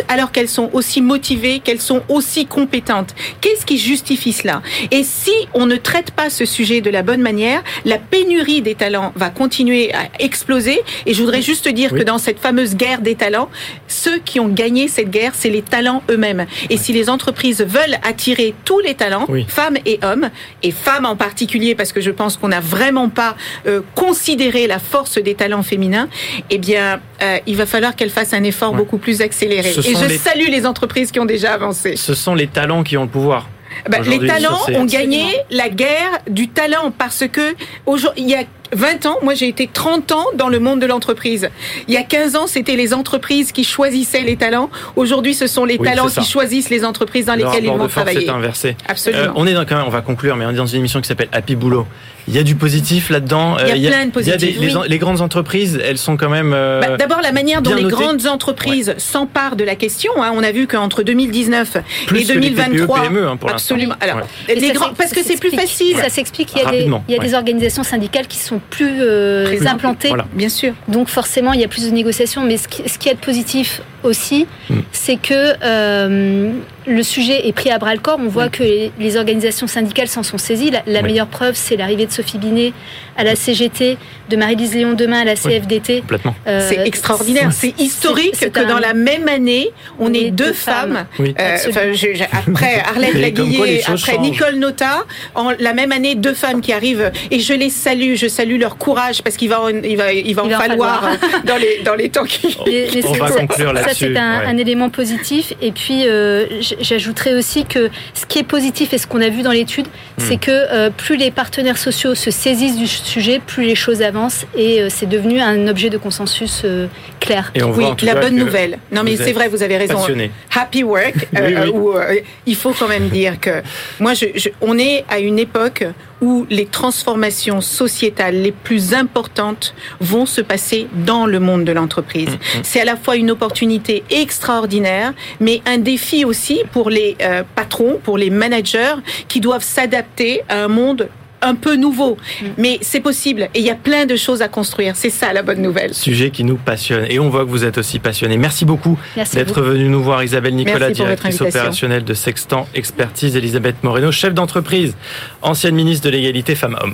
alors 0.08 0.32
qu'elles 0.32 0.50
sont 0.50 0.72
aussi 0.74 1.02
motivées, 1.04 1.60
qu'elles 1.60 1.82
sont 1.82 2.02
aussi 2.10 2.48
compétentes. 2.48 3.14
Qu'est-ce 3.42 3.64
qui 3.64 3.78
justifie 3.78 4.34
cela? 4.34 4.64
Et 4.90 5.04
si 5.04 5.32
on 5.54 5.68
ne 5.68 5.76
traite 5.76 6.10
pas 6.10 6.32
ce 6.32 6.46
sujet 6.46 6.82
de 6.82 6.90
la 6.90 7.04
bonne 7.04 7.22
manière, 7.22 7.64
la 7.86 8.00
pénurie 8.00 8.64
des 8.64 8.74
talents 8.74 9.14
va 9.16 9.30
continuer 9.30 9.94
à 9.94 10.10
exploser. 10.18 10.82
Et 11.06 11.14
je 11.14 11.22
voudrais 11.22 11.44
juste 11.44 11.68
dire 11.68 11.92
Oui. 11.94 12.00
que 12.00 12.04
dans 12.06 12.18
cette 12.18 12.40
fameuse 12.40 12.76
guerre 12.76 13.02
des 13.02 13.14
talents, 13.14 13.50
ceux 13.88 14.18
qui 14.18 14.40
ont 14.40 14.50
gagné 14.50 14.88
cette 14.88 15.11
guerre, 15.12 15.34
c'est 15.36 15.50
les 15.52 15.62
talents 15.62 16.02
eux-mêmes. 16.10 16.48
Et 16.72 16.78
si 16.78 16.94
les 16.94 17.10
entreprises 17.10 17.62
veulent 17.62 17.98
attirer 18.04 18.56
tous 18.66 18.80
les 18.80 18.96
talents, 18.96 19.26
Oui. 19.30 19.46
femmes 19.48 19.78
et 19.86 20.00
hommes, 20.04 20.30
et 20.64 20.72
femmes 20.72 21.06
en 21.06 21.16
particulier, 21.16 21.76
parce 21.76 21.94
que 21.94 22.02
je 22.02 22.10
pense 22.10 22.38
qu'on 22.38 22.48
n'a 22.48 22.60
vraiment 22.62 23.10
pas 23.10 23.36
euh, 23.68 23.82
considéré 23.96 24.66
la 24.66 24.80
force 24.80 25.18
des 25.20 25.36
talents 25.36 25.62
féminins, 25.64 26.10
eh 26.50 26.58
bien, 26.58 27.00
euh, 27.22 27.38
il 27.46 27.56
va 27.58 27.66
falloir 27.66 27.96
qu'elles 27.96 28.10
fassent 28.10 28.34
un 28.34 28.44
effort 28.44 28.72
Ouais. 28.72 28.78
beaucoup 28.78 28.98
plus 28.98 29.22
accéléré. 29.22 29.72
Ce 29.74 29.82
Et 29.82 29.96
je 29.96 30.06
les- 30.06 30.18
salue 30.18 30.48
les 30.50 30.66
entreprises 30.66 31.12
qui 31.12 31.20
ont 31.20 31.26
déjà 31.26 31.54
avancé. 31.54 31.96
Ce 31.96 32.14
sont 32.14 32.34
les 32.34 32.48
talents 32.48 32.84
qui 32.84 32.98
ont 32.98 33.04
le 33.04 33.10
pouvoir. 33.10 33.50
Bah, 33.90 34.00
les 34.06 34.26
talents 34.28 34.60
ont 34.76 34.86
gagné 34.86 35.24
la 35.50 35.70
guerre 35.70 36.20
du 36.30 36.50
talent 36.50 36.92
parce 36.98 37.24
que 37.32 37.56
aujourd'hui, 37.86 38.24
il 38.24 38.30
y 38.30 38.36
a 38.36 38.44
20 38.74 39.06
ans, 39.06 39.18
moi 39.22 39.34
j'ai 39.34 39.48
été 39.48 39.70
30 39.72 40.12
ans 40.12 40.26
dans 40.36 40.48
le 40.50 40.60
monde 40.60 40.80
de 40.80 40.86
l'entreprise. 40.86 41.50
Il 41.88 41.94
y 41.94 41.98
a 41.98 42.04
15 42.04 42.36
ans, 42.36 42.48
c'était 42.48 42.76
les 42.76 42.94
entreprises 42.94 43.52
qui 43.52 43.64
choisissaient 43.64 44.22
les 44.22 44.36
talents. 44.38 44.70
Aujourd'hui, 44.96 45.34
ce 45.34 45.48
sont 45.48 45.66
les 45.66 45.78
Oui, 45.78 45.88
talents 45.88 46.08
c'est 46.10 46.22
qui 46.22 46.28
choisissent 46.30 46.70
les 46.70 46.86
entreprises 46.86 47.26
dans 47.26 47.36
Le 47.36 47.44
lesquelles 47.46 47.66
ils 47.66 47.72
vont 47.72 47.88
travailler. 47.88 48.26
est 48.26 48.30
inversé. 48.30 48.76
Absolument. 48.88 49.24
Euh, 49.24 49.28
on 49.36 49.46
est 49.48 49.54
dans, 49.54 49.66
quand 49.66 49.76
même, 49.78 49.86
on 49.88 49.92
va 49.92 50.02
conclure, 50.02 50.36
mais 50.36 50.46
on 50.46 50.52
est 50.52 50.56
dans 50.56 50.66
une 50.66 50.80
émission 50.80 51.02
qui 51.02 51.08
s'appelle 51.08 51.30
Happy 51.32 51.56
Boulot. 51.56 51.86
Il 52.28 52.36
y 52.36 52.38
a 52.38 52.44
du 52.44 52.54
positif 52.56 53.10
là-dedans. 53.10 53.58
Il 53.60 53.82
y 53.82 53.88
a 53.88 53.90
Euh, 53.90 53.92
plein 53.92 54.06
de 54.06 54.12
il 54.22 54.28
y 54.28 54.32
a 54.32 54.38
des- 54.38 54.48
positifs, 54.54 54.78
les, 54.84 54.90
les 54.90 54.98
grandes 55.00 55.22
entreprises, 55.22 55.82
elles 55.84 55.98
sont 55.98 56.18
quand 56.18 56.30
même. 56.30 56.52
euh, 56.54 56.80
Bah, 56.80 56.96
D'abord, 56.98 57.20
la 57.22 57.32
manière 57.32 57.62
dont 57.64 57.74
les 57.74 57.84
grandes 57.84 58.28
entreprises 58.28 58.94
s'emparent 59.00 59.56
de 59.56 59.64
la 59.64 59.76
question. 59.76 60.12
hein. 60.22 60.32
On 60.36 60.44
a 60.44 60.52
vu 60.52 60.68
qu'entre 60.68 61.02
2019 61.04 61.78
Plus 62.06 62.20
et 62.22 62.24
que 62.26 62.40
les 62.40 62.50
2023, 62.52 63.00
TPE, 63.00 63.08
PME, 63.08 63.28
hein, 63.28 63.38
pour 63.38 63.50
l'instant. 63.50 63.74
absolument. 63.74 63.96
Alors, 64.00 64.18
Ouais. 64.48 64.56
les 64.56 64.72
grands, 64.72 64.94
parce 64.94 65.12
que 65.12 65.24
c'est 65.24 65.38
plus 65.40 65.50
facile. 65.52 65.98
Ça 65.98 66.10
s'explique 66.10 66.50
qu'il 66.50 66.60
y 66.60 66.62
a, 66.62 66.66
des, 66.66 66.78
Rapidement, 66.78 67.04
il 67.10 67.16
y 67.16 67.18
a 67.18 67.22
des 67.22 67.34
organisations 67.34 67.84
syndicales 67.84 68.28
qui 68.28 68.38
sont 68.38 68.61
plus 68.70 69.02
euh, 69.02 69.66
implantées. 69.68 70.10
Voilà. 70.10 70.26
Bien 70.34 70.50
sûr. 70.50 70.74
Donc 70.88 71.08
forcément, 71.10 71.54
il 71.54 71.62
y 71.62 71.64
a 71.64 71.68
plus 71.68 71.86
de 71.86 71.92
négociations. 71.92 72.44
Mais 72.44 72.58
ce 72.58 72.68
qui, 72.68 72.88
ce 72.88 72.98
qui 72.98 73.10
est 73.10 73.20
positif 73.20 73.82
aussi, 74.04 74.48
Mm. 74.70 74.76
c'est 74.92 75.18
que 75.18 75.54
euh, 75.64 76.52
le 76.88 77.04
sujet 77.04 77.48
est 77.48 77.54
pris 77.54 77.70
à 77.72 77.78
bras 77.78 77.94
le 77.94 78.00
corps. 78.02 78.20
On 78.22 78.28
voit 78.28 78.50
que 78.50 78.64
les, 78.64 78.92
les 79.00 79.18
organisations 79.18 79.68
syndicales 79.68 80.08
s'en 80.08 80.24
sont 80.24 80.38
saisies. 80.38 80.72
La, 80.72 80.84
la 80.88 81.00
Oui. 81.02 81.06
meilleure 81.08 81.28
preuve, 81.28 81.56
c'est 81.56 81.76
l'arrivée 81.78 82.06
de 82.06 82.12
Sophie 82.12 82.38
Binet 82.38 82.74
à 83.18 83.24
la 83.24 83.36
CGT, 83.36 83.98
de 84.30 84.36
Marie-Lise 84.38 84.74
Léon 84.74 84.94
demain 84.94 85.20
à 85.22 85.26
la 85.26 85.36
CFDT. 85.36 86.02
Complètement. 86.02 86.36
Euh, 86.48 86.66
C'est 86.68 86.88
extraordinaire. 86.88 87.50
C'est 87.52 87.80
historique 87.80 88.52
que 88.52 88.60
un- 88.60 88.66
dans 88.66 88.80
la 88.80 88.94
même 88.94 89.28
année, 89.28 89.70
on 90.00 90.08
on 90.12 90.14
ait 90.14 90.32
deux 90.32 90.46
deux 90.48 90.54
femmes. 90.54 90.94
femmes. 90.94 91.06
Oui. 91.20 91.36
Euh, 91.40 91.54
Absolument. 91.54 91.80
enfin, 91.82 91.94
je- 91.94 92.16
je- 92.16 92.24
après 92.24 92.84
les 93.14 93.22
Laguillet, 93.22 93.82
après 93.86 93.98
changent. 93.98 94.20
Nicole 94.20 94.56
Nota, 94.56 95.06
en 95.36 95.52
la 95.60 95.74
même 95.74 95.92
année, 95.92 96.16
deux 96.16 96.34
femmes 96.34 96.62
qui 96.62 96.74
arrivent 96.74 97.12
et 97.30 97.40
je 97.40 97.54
les 97.54 97.70
salue, 97.70 98.16
je 98.16 98.28
salue 98.28 98.60
leur 98.60 98.78
courage 98.78 99.22
parce 99.22 99.38
qu'il 99.38 99.50
va, 99.50 99.62
en- 99.62 99.70
il 99.70 99.98
va, 99.98 100.14
il 100.14 100.34
va 100.34 100.44
en 100.44 100.46
Il 100.46 100.52
va 100.52 100.58
en 100.58 100.62
falloir 100.62 101.02
falloir. 101.02 101.18
dans 101.46 101.58
les 101.58 101.82
dans 101.84 101.96
les 101.96 102.10
temps 102.10 102.24
qui. 102.24 102.58
On 102.60 102.66
c'est- 102.66 103.02
va 103.18 103.28
ça- 103.28 103.94
c'est 103.94 104.18
un, 104.18 104.40
ouais. 104.40 104.46
un 104.48 104.58
élément 104.58 104.90
positif. 104.90 105.54
Et 105.62 105.72
puis, 105.72 106.04
euh, 106.08 106.46
j'ajouterais 106.80 107.34
aussi 107.34 107.66
que 107.66 107.90
ce 108.14 108.26
qui 108.26 108.40
est 108.40 108.44
positif 108.44 108.94
et 108.94 108.98
ce 108.98 109.08
qu'on 109.08 109.22
a 109.22 109.30
vu 109.30 109.42
dans 109.42 109.52
l'étude, 109.52 109.88
Hmm. 110.18 110.24
c'est 110.28 110.38
que 110.38 110.52
euh, 110.52 110.90
plus 110.96 111.16
les 111.18 111.32
partenaires 111.32 111.78
sociaux 111.78 112.16
se 112.16 112.32
saisissent 112.32 112.78
du 112.78 112.88
sujet, 112.88 113.40
plus 113.46 113.64
les 113.66 113.76
choses 113.76 114.02
avancent 114.02 114.46
et 114.56 114.82
euh, 114.82 114.88
c'est 114.90 115.06
devenu 115.08 115.40
un 115.40 115.68
objet 115.68 115.90
de 115.90 115.98
consensus 115.98 116.62
euh, 116.66 116.88
clair. 117.20 117.52
Et 117.56 117.64
on 117.64 117.72
Oui, 117.72 117.86
la 118.04 118.16
bonne 118.16 118.36
nouvelle. 118.36 118.78
Non, 118.92 119.04
mais 119.04 119.16
c'est 119.16 119.32
vrai, 119.32 119.48
vous 119.48 119.64
avez 119.64 119.78
raison. 119.78 119.96
Passionné. 119.96 120.30
Happy 120.56 120.84
Work, 120.84 121.28
euh, 121.38 121.48
Oui, 121.48 121.56
oui. 121.64 121.70
où, 121.74 121.92
euh, 121.98 122.16
il 122.46 122.56
faut 122.56 122.74
quand 122.74 122.88
même 122.88 123.08
dire 123.10 123.40
que 123.40 123.62
moi, 124.00 124.14
je, 124.14 124.26
je- 124.36 124.50
on 124.62 124.78
est 124.78 125.06
à 125.10 125.20
une 125.20 125.40
époque 125.40 125.84
où 126.22 126.46
les 126.50 126.68
transformations 126.68 127.62
sociétales 127.62 128.42
les 128.42 128.52
plus 128.52 128.94
importantes 128.94 129.74
vont 130.00 130.26
se 130.26 130.42
passer 130.42 130.88
dans 131.06 131.26
le 131.26 131.40
monde 131.40 131.66
de 131.66 131.72
l'entreprise. 131.72 132.38
C'est 132.64 132.82
à 132.82 132.86
la 132.86 132.96
fois 132.96 133.16
une 133.16 133.32
opportunité 133.32 134.04
extraordinaire, 134.10 135.14
mais 135.40 135.62
un 135.66 135.80
défi 135.80 136.24
aussi 136.24 136.62
pour 136.72 136.90
les 136.90 137.18
euh, 137.22 137.44
patrons, 137.56 138.00
pour 138.04 138.18
les 138.18 138.30
managers 138.30 138.96
qui 139.28 139.40
doivent 139.40 139.64
s'adapter 139.64 140.42
à 140.48 140.64
un 140.64 140.68
monde 140.68 141.10
un 141.42 141.56
peu 141.56 141.76
nouveau. 141.76 142.18
Mais 142.58 142.80
c'est 142.82 143.00
possible 143.00 143.50
et 143.54 143.60
il 143.60 143.66
y 143.66 143.70
a 143.70 143.76
plein 143.76 144.06
de 144.06 144.16
choses 144.16 144.42
à 144.42 144.48
construire. 144.48 144.96
C'est 144.96 145.10
ça 145.10 145.34
la 145.34 145.44
bonne 145.44 145.62
nouvelle. 145.62 145.94
Sujet 145.94 146.30
qui 146.32 146.44
nous 146.44 146.58
passionne. 146.58 147.06
Et 147.10 147.20
on 147.20 147.30
voit 147.30 147.46
que 147.46 147.50
vous 147.50 147.66
êtes 147.66 147.78
aussi 147.78 148.00
passionné. 148.00 148.38
Merci 148.38 148.66
beaucoup 148.66 148.98
d'être 149.34 149.62
venu 149.62 149.90
nous 149.90 150.04
voir. 150.04 150.24
Isabelle 150.24 150.56
Nicolas, 150.56 150.92
directrice 150.92 151.42
opérationnelle 151.42 152.04
de 152.04 152.14
Sextant 152.14 152.68
Expertise. 152.74 153.36
Elisabeth 153.36 153.84
Moreno, 153.84 154.12
chef 154.12 154.34
d'entreprise, 154.34 154.96
ancienne 155.42 155.76
ministre 155.76 156.06
de 156.06 156.12
l'égalité 156.12 156.56
femmes-hommes. 156.56 156.94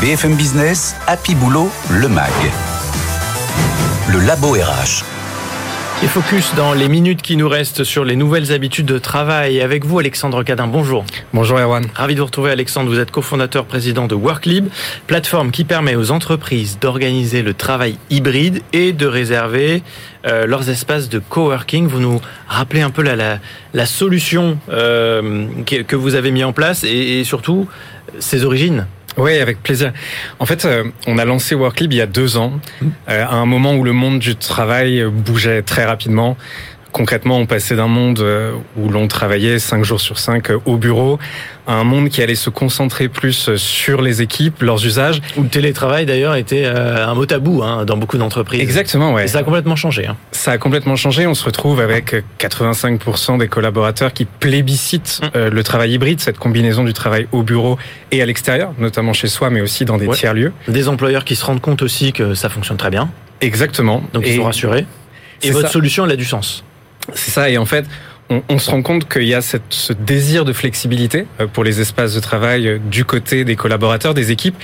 BFM 0.00 0.34
Business, 0.34 0.96
Happy 1.06 1.34
Boulot, 1.34 1.70
le 1.90 2.08
MAG. 2.08 2.32
Le 4.08 4.20
Labo 4.20 4.52
RH. 4.52 5.19
Et 6.02 6.06
focus 6.06 6.54
dans 6.54 6.72
les 6.72 6.88
minutes 6.88 7.20
qui 7.20 7.36
nous 7.36 7.48
restent 7.48 7.84
sur 7.84 8.06
les 8.06 8.16
nouvelles 8.16 8.52
habitudes 8.52 8.86
de 8.86 8.98
travail. 8.98 9.60
Avec 9.60 9.84
vous, 9.84 9.98
Alexandre 9.98 10.42
Cadin. 10.42 10.66
Bonjour. 10.66 11.04
Bonjour 11.34 11.58
Erwan. 11.58 11.84
Ravi 11.94 12.14
de 12.14 12.20
vous 12.20 12.24
retrouver, 12.24 12.50
Alexandre. 12.50 12.88
Vous 12.88 12.98
êtes 12.98 13.10
cofondateur 13.10 13.66
président 13.66 14.06
de 14.06 14.14
Worklib, 14.14 14.68
plateforme 15.06 15.50
qui 15.50 15.64
permet 15.64 15.96
aux 15.96 16.10
entreprises 16.10 16.78
d'organiser 16.80 17.42
le 17.42 17.52
travail 17.52 17.98
hybride 18.08 18.62
et 18.72 18.94
de 18.94 19.06
réserver 19.06 19.82
euh, 20.26 20.46
leurs 20.46 20.70
espaces 20.70 21.10
de 21.10 21.18
coworking. 21.18 21.86
Vous 21.86 22.00
nous 22.00 22.22
rappelez 22.48 22.80
un 22.80 22.90
peu 22.90 23.02
la, 23.02 23.14
la, 23.14 23.38
la 23.74 23.84
solution 23.84 24.58
euh, 24.70 25.48
que, 25.66 25.82
que 25.82 25.96
vous 25.96 26.14
avez 26.14 26.30
mis 26.30 26.44
en 26.44 26.54
place 26.54 26.82
et, 26.82 27.20
et 27.20 27.24
surtout 27.24 27.68
ses 28.20 28.46
origines. 28.46 28.86
Oui, 29.20 29.38
avec 29.38 29.62
plaisir. 29.62 29.92
En 30.38 30.46
fait, 30.46 30.64
euh, 30.64 30.84
on 31.06 31.18
a 31.18 31.26
lancé 31.26 31.54
Worklib 31.54 31.92
il 31.92 31.96
y 31.96 32.00
a 32.00 32.06
deux 32.06 32.38
ans, 32.38 32.58
euh, 32.82 33.24
à 33.26 33.34
un 33.34 33.44
moment 33.44 33.74
où 33.74 33.84
le 33.84 33.92
monde 33.92 34.18
du 34.18 34.34
travail 34.34 35.04
bougeait 35.04 35.60
très 35.60 35.84
rapidement. 35.84 36.38
Concrètement, 36.92 37.38
on 37.38 37.46
passait 37.46 37.76
d'un 37.76 37.86
monde 37.86 38.20
euh, 38.20 38.52
où 38.76 38.88
l'on 38.88 39.06
travaillait 39.08 39.58
cinq 39.58 39.84
jours 39.84 40.00
sur 40.00 40.18
cinq 40.18 40.50
euh, 40.50 40.58
au 40.64 40.76
bureau 40.76 41.18
à 41.66 41.74
un 41.74 41.84
monde 41.84 42.08
qui 42.08 42.20
allait 42.22 42.34
se 42.34 42.50
concentrer 42.50 43.08
plus 43.08 43.54
sur 43.56 44.02
les 44.02 44.22
équipes, 44.22 44.60
leurs 44.62 44.84
usages. 44.84 45.20
Où 45.36 45.42
le 45.42 45.48
télétravail 45.48 46.04
d'ailleurs 46.04 46.34
était 46.34 46.64
euh, 46.64 47.06
un 47.06 47.14
mot 47.14 47.26
tabou 47.26 47.62
hein, 47.62 47.84
dans 47.84 47.96
beaucoup 47.96 48.18
d'entreprises. 48.18 48.60
Exactement, 48.60 49.12
ouais. 49.12 49.24
Et 49.24 49.28
ça 49.28 49.38
a 49.38 49.42
complètement 49.44 49.76
changé. 49.76 50.06
Hein. 50.06 50.16
Ça 50.32 50.50
a 50.52 50.58
complètement 50.58 50.96
changé. 50.96 51.26
On 51.28 51.34
se 51.34 51.44
retrouve 51.44 51.80
avec 51.80 52.16
85% 52.40 53.38
des 53.38 53.46
collaborateurs 53.46 54.12
qui 54.12 54.24
plébiscitent 54.24 55.20
euh, 55.36 55.48
le 55.50 55.62
travail 55.62 55.92
hybride, 55.92 56.20
cette 56.20 56.38
combinaison 56.38 56.82
du 56.82 56.92
travail 56.92 57.28
au 57.30 57.42
bureau 57.42 57.78
et 58.10 58.20
à 58.20 58.26
l'extérieur, 58.26 58.72
notamment 58.78 59.12
chez 59.12 59.28
soi, 59.28 59.50
mais 59.50 59.60
aussi 59.60 59.84
dans 59.84 59.96
des 59.96 60.06
Ouais. 60.08 60.16
tiers-lieux. 60.16 60.52
Des 60.66 60.88
employeurs 60.88 61.24
qui 61.24 61.36
se 61.36 61.44
rendent 61.44 61.60
compte 61.60 61.82
aussi 61.82 62.12
que 62.12 62.34
ça 62.34 62.48
fonctionne 62.48 62.78
très 62.78 62.90
bien, 62.90 63.10
Exactement. 63.40 64.02
donc 64.12 64.24
ils 64.26 64.32
Et 64.32 64.36
sont 64.36 64.44
rassurés. 64.44 64.86
Et 65.42 65.52
votre 65.52 65.68
ça. 65.68 65.72
solution, 65.72 66.04
elle 66.04 66.12
a 66.12 66.16
du 66.16 66.24
sens. 66.24 66.64
C'est 67.14 67.30
ça. 67.30 67.50
Et 67.50 67.58
en 67.58 67.66
fait, 67.66 67.86
on, 68.30 68.42
on 68.48 68.58
se 68.58 68.70
rend 68.70 68.82
compte 68.82 69.08
qu'il 69.08 69.24
y 69.24 69.34
a 69.34 69.42
cette, 69.42 69.62
ce 69.70 69.92
désir 69.92 70.44
de 70.44 70.52
flexibilité 70.52 71.26
euh, 71.40 71.46
pour 71.46 71.64
les 71.64 71.80
espaces 71.80 72.14
de 72.14 72.20
travail 72.20 72.68
euh, 72.68 72.78
du 72.78 73.04
côté 73.04 73.44
des 73.44 73.56
collaborateurs, 73.56 74.14
des 74.14 74.30
équipes, 74.30 74.56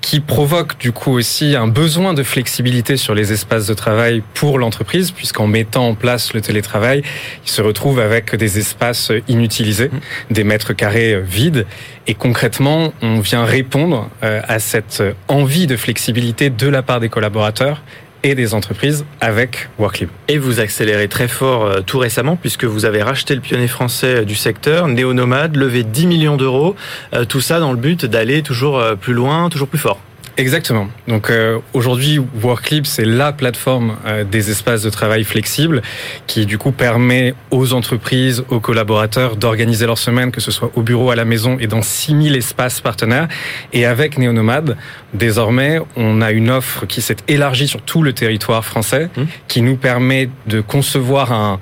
qui 0.00 0.20
provoque 0.20 0.78
du 0.78 0.92
coup 0.92 1.12
aussi 1.12 1.54
un 1.54 1.68
besoin 1.68 2.14
de 2.14 2.22
flexibilité 2.22 2.96
sur 2.96 3.14
les 3.14 3.32
espaces 3.32 3.66
de 3.66 3.74
travail 3.74 4.22
pour 4.34 4.58
l'entreprise, 4.58 5.10
puisqu'en 5.10 5.46
mettant 5.46 5.88
en 5.88 5.94
place 5.94 6.32
le 6.32 6.40
télétravail, 6.40 7.02
ils 7.44 7.50
se 7.50 7.60
retrouvent 7.60 8.00
avec 8.00 8.34
des 8.34 8.58
espaces 8.58 9.10
euh, 9.10 9.20
inutilisés, 9.28 9.90
des 10.30 10.42
mètres 10.42 10.72
carrés 10.72 11.20
vides. 11.20 11.66
Et 12.06 12.14
concrètement, 12.14 12.92
on 13.02 13.20
vient 13.20 13.44
répondre 13.44 14.10
à 14.22 14.58
cette 14.58 15.04
envie 15.28 15.68
de 15.68 15.76
flexibilité 15.76 16.50
de 16.50 16.66
la 16.66 16.82
part 16.82 16.98
des 16.98 17.08
collaborateurs 17.08 17.80
et 18.22 18.34
des 18.34 18.54
entreprises 18.54 19.04
avec 19.20 19.68
Worklib. 19.78 20.08
Et 20.28 20.38
vous 20.38 20.60
accélérez 20.60 21.08
très 21.08 21.28
fort 21.28 21.64
euh, 21.64 21.80
tout 21.80 21.98
récemment 21.98 22.36
puisque 22.36 22.64
vous 22.64 22.84
avez 22.84 23.02
racheté 23.02 23.34
le 23.34 23.40
pionnier 23.40 23.68
français 23.68 24.20
euh, 24.20 24.24
du 24.24 24.34
secteur, 24.34 24.88
Néonomade, 24.88 25.56
levé 25.56 25.82
10 25.82 26.06
millions 26.06 26.36
d'euros, 26.36 26.76
euh, 27.14 27.24
tout 27.24 27.40
ça 27.40 27.60
dans 27.60 27.72
le 27.72 27.78
but 27.78 28.04
d'aller 28.04 28.42
toujours 28.42 28.82
plus 29.00 29.12
loin, 29.14 29.48
toujours 29.48 29.68
plus 29.68 29.78
fort. 29.78 29.98
Exactement. 30.36 30.88
Donc 31.08 31.30
euh, 31.30 31.58
aujourd'hui, 31.74 32.18
Worklib, 32.40 32.86
c'est 32.86 33.04
la 33.04 33.32
plateforme 33.32 33.96
euh, 34.06 34.24
des 34.24 34.50
espaces 34.50 34.82
de 34.82 34.90
travail 34.90 35.24
flexibles 35.24 35.82
qui 36.26 36.46
du 36.46 36.58
coup 36.58 36.72
permet 36.72 37.34
aux 37.50 37.74
entreprises, 37.74 38.42
aux 38.48 38.60
collaborateurs 38.60 39.36
d'organiser 39.36 39.86
leur 39.86 39.98
semaine, 39.98 40.30
que 40.32 40.40
ce 40.40 40.50
soit 40.50 40.70
au 40.74 40.82
bureau, 40.82 41.10
à 41.10 41.16
la 41.16 41.24
maison 41.24 41.58
et 41.60 41.66
dans 41.66 41.82
6000 41.82 42.34
espaces 42.34 42.80
partenaires. 42.80 43.28
Et 43.72 43.84
avec 43.84 44.16
Néonomade, 44.16 44.76
désormais, 45.12 45.80
on 45.96 46.22
a 46.22 46.32
une 46.32 46.50
offre 46.50 46.86
qui 46.86 47.02
s'est 47.02 47.16
élargie 47.28 47.68
sur 47.68 47.82
tout 47.82 48.02
le 48.02 48.12
territoire 48.12 48.64
français, 48.64 49.02
Mmh. 49.02 49.22
qui 49.48 49.62
nous 49.62 49.76
permet 49.76 50.28
de 50.46 50.60
concevoir 50.60 51.32
un 51.32 51.60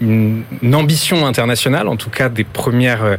une, 0.00 0.44
ambition 0.74 1.26
internationale, 1.26 1.88
en 1.88 1.96
tout 1.96 2.10
cas 2.10 2.28
des 2.28 2.44
premières 2.44 3.04
euh, 3.04 3.16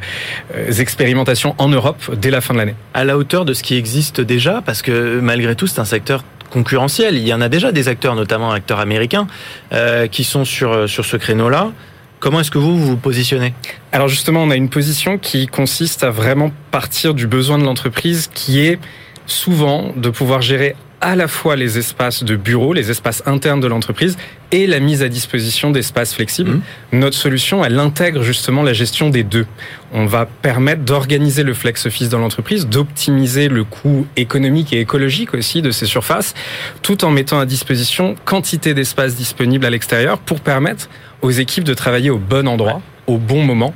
euh, 0.56 0.72
expérimentations 0.74 1.56
en 1.58 1.70
Europe 1.70 2.16
dès 2.16 2.30
la 2.30 2.42
fin 2.42 2.54
de 2.54 2.60
l'année. 2.60 2.76
À 2.94 3.04
la 3.04 3.18
hauteur 3.18 3.46
de 3.46 3.54
ce 3.54 3.64
qui 3.64 3.76
existe 3.76 4.22
déjà, 4.22 4.62
parce 4.66 4.82
que 4.82 5.20
malgré 5.20 5.56
tout, 5.56 5.68
c'est 5.68 5.80
un 5.80 5.86
secteur 5.86 6.24
concurrentiel. 6.50 7.16
Il 7.16 7.28
y 7.28 7.34
en 7.34 7.42
a 7.42 7.50
déjà 7.50 7.72
des 7.72 7.88
acteurs, 7.88 8.16
notamment 8.16 8.52
acteurs 8.52 8.80
américains, 8.80 9.28
euh, 9.74 10.08
qui 10.08 10.24
sont 10.24 10.46
sur, 10.46 10.88
sur 10.90 11.06
ce 11.06 11.18
créneau-là. 11.18 11.72
Comment 12.20 12.40
est-ce 12.40 12.52
que 12.52 12.58
vous 12.58 12.78
vous 12.78 12.98
positionnez? 12.98 13.54
Alors 13.92 14.08
justement, 14.08 14.42
on 14.42 14.50
a 14.50 14.56
une 14.56 14.70
position 14.70 15.18
qui 15.18 15.46
consiste 15.48 16.04
à 16.04 16.10
vraiment 16.10 16.52
partir 16.72 17.14
du 17.14 17.28
besoin 17.28 17.60
de 17.60 17.64
l'entreprise 17.64 18.30
qui 18.34 18.60
est 18.60 18.80
souvent 19.28 19.94
de 19.96 20.10
pouvoir 20.10 20.42
gérer 20.42 20.76
à 21.02 21.16
la 21.16 21.28
fois 21.28 21.56
les 21.56 21.78
espaces 21.78 22.24
de 22.24 22.36
bureau, 22.36 22.74
les 22.74 22.90
espaces 22.90 23.22
internes 23.26 23.60
de 23.60 23.68
l'entreprise 23.68 24.18
et 24.52 24.66
la 24.66 24.80
mise 24.80 25.04
à 25.04 25.10
disposition 25.10 25.72
d'espaces 25.72 26.14
flexibles. 26.14 26.52
Mmh. 26.52 26.62
Notre 26.94 27.18
solution, 27.18 27.64
elle 27.64 27.78
intègre 27.80 28.24
justement 28.24 28.64
la 28.64 28.74
gestion 28.74 29.10
des 29.10 29.24
deux. 29.24 29.46
On 29.94 30.06
va 30.06 30.26
permettre 30.26 30.84
d'organiser 30.84 31.44
le 31.44 31.54
flex 31.54 31.86
office 31.86 32.10
dans 32.10 32.20
l'entreprise, 32.20 32.68
d'optimiser 32.68 33.48
le 33.48 33.64
coût 33.64 34.08
économique 34.16 34.74
et 34.74 34.80
écologique 34.80 35.34
aussi 35.34 35.62
de 35.62 35.72
ces 35.72 35.86
surfaces, 35.86 36.34
tout 36.82 37.06
en 37.06 37.12
mettant 37.12 37.40
à 37.40 37.46
disposition 37.46 38.16
quantité 38.26 38.74
d'espaces 38.74 39.16
disponibles 39.16 39.66
à 39.66 39.70
l'extérieur 39.70 40.18
pour 40.18 40.40
permettre 40.40 40.90
aux 41.22 41.32
équipes 41.32 41.64
de 41.64 41.74
travailler 41.74 42.10
au 42.10 42.18
bon 42.18 42.48
endroit 42.48 42.82
au 43.08 43.18
bon 43.18 43.44
moment. 43.44 43.74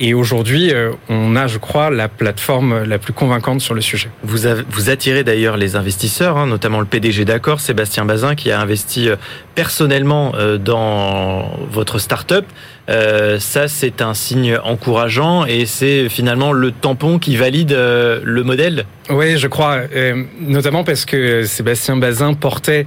Et 0.00 0.14
aujourd'hui, 0.14 0.72
euh, 0.72 0.92
on 1.08 1.36
a, 1.36 1.46
je 1.46 1.58
crois, 1.58 1.90
la 1.90 2.08
plateforme 2.08 2.82
la 2.82 2.98
plus 2.98 3.12
convaincante 3.12 3.60
sur 3.60 3.74
le 3.74 3.80
sujet. 3.80 4.08
Vous, 4.24 4.48
vous 4.70 4.90
attirez 4.90 5.22
d'ailleurs 5.22 5.56
les 5.56 5.76
investisseurs, 5.76 6.38
hein, 6.38 6.46
notamment 6.46 6.80
le 6.80 6.86
PDG 6.86 7.24
d'accord, 7.24 7.60
Sébastien 7.60 8.04
Bazin, 8.04 8.34
qui 8.34 8.50
a 8.50 8.60
investi 8.60 9.08
euh, 9.08 9.16
personnellement 9.60 10.32
euh, 10.36 10.56
dans 10.56 11.50
votre 11.70 11.98
start-up. 11.98 12.46
ça, 13.38 13.68
c'est 13.68 14.00
un 14.00 14.14
signe 14.14 14.56
encourageant 14.64 15.44
et 15.44 15.66
c'est 15.66 16.08
finalement 16.08 16.52
le 16.52 16.72
tampon 16.72 17.18
qui 17.18 17.36
valide 17.36 17.72
le 17.72 18.42
modèle. 18.42 18.84
Oui, 19.10 19.38
je 19.38 19.46
crois, 19.46 19.82
notamment 20.40 20.82
parce 20.82 21.04
que 21.04 21.44
Sébastien 21.44 21.96
Bazin 21.96 22.34
portait 22.34 22.86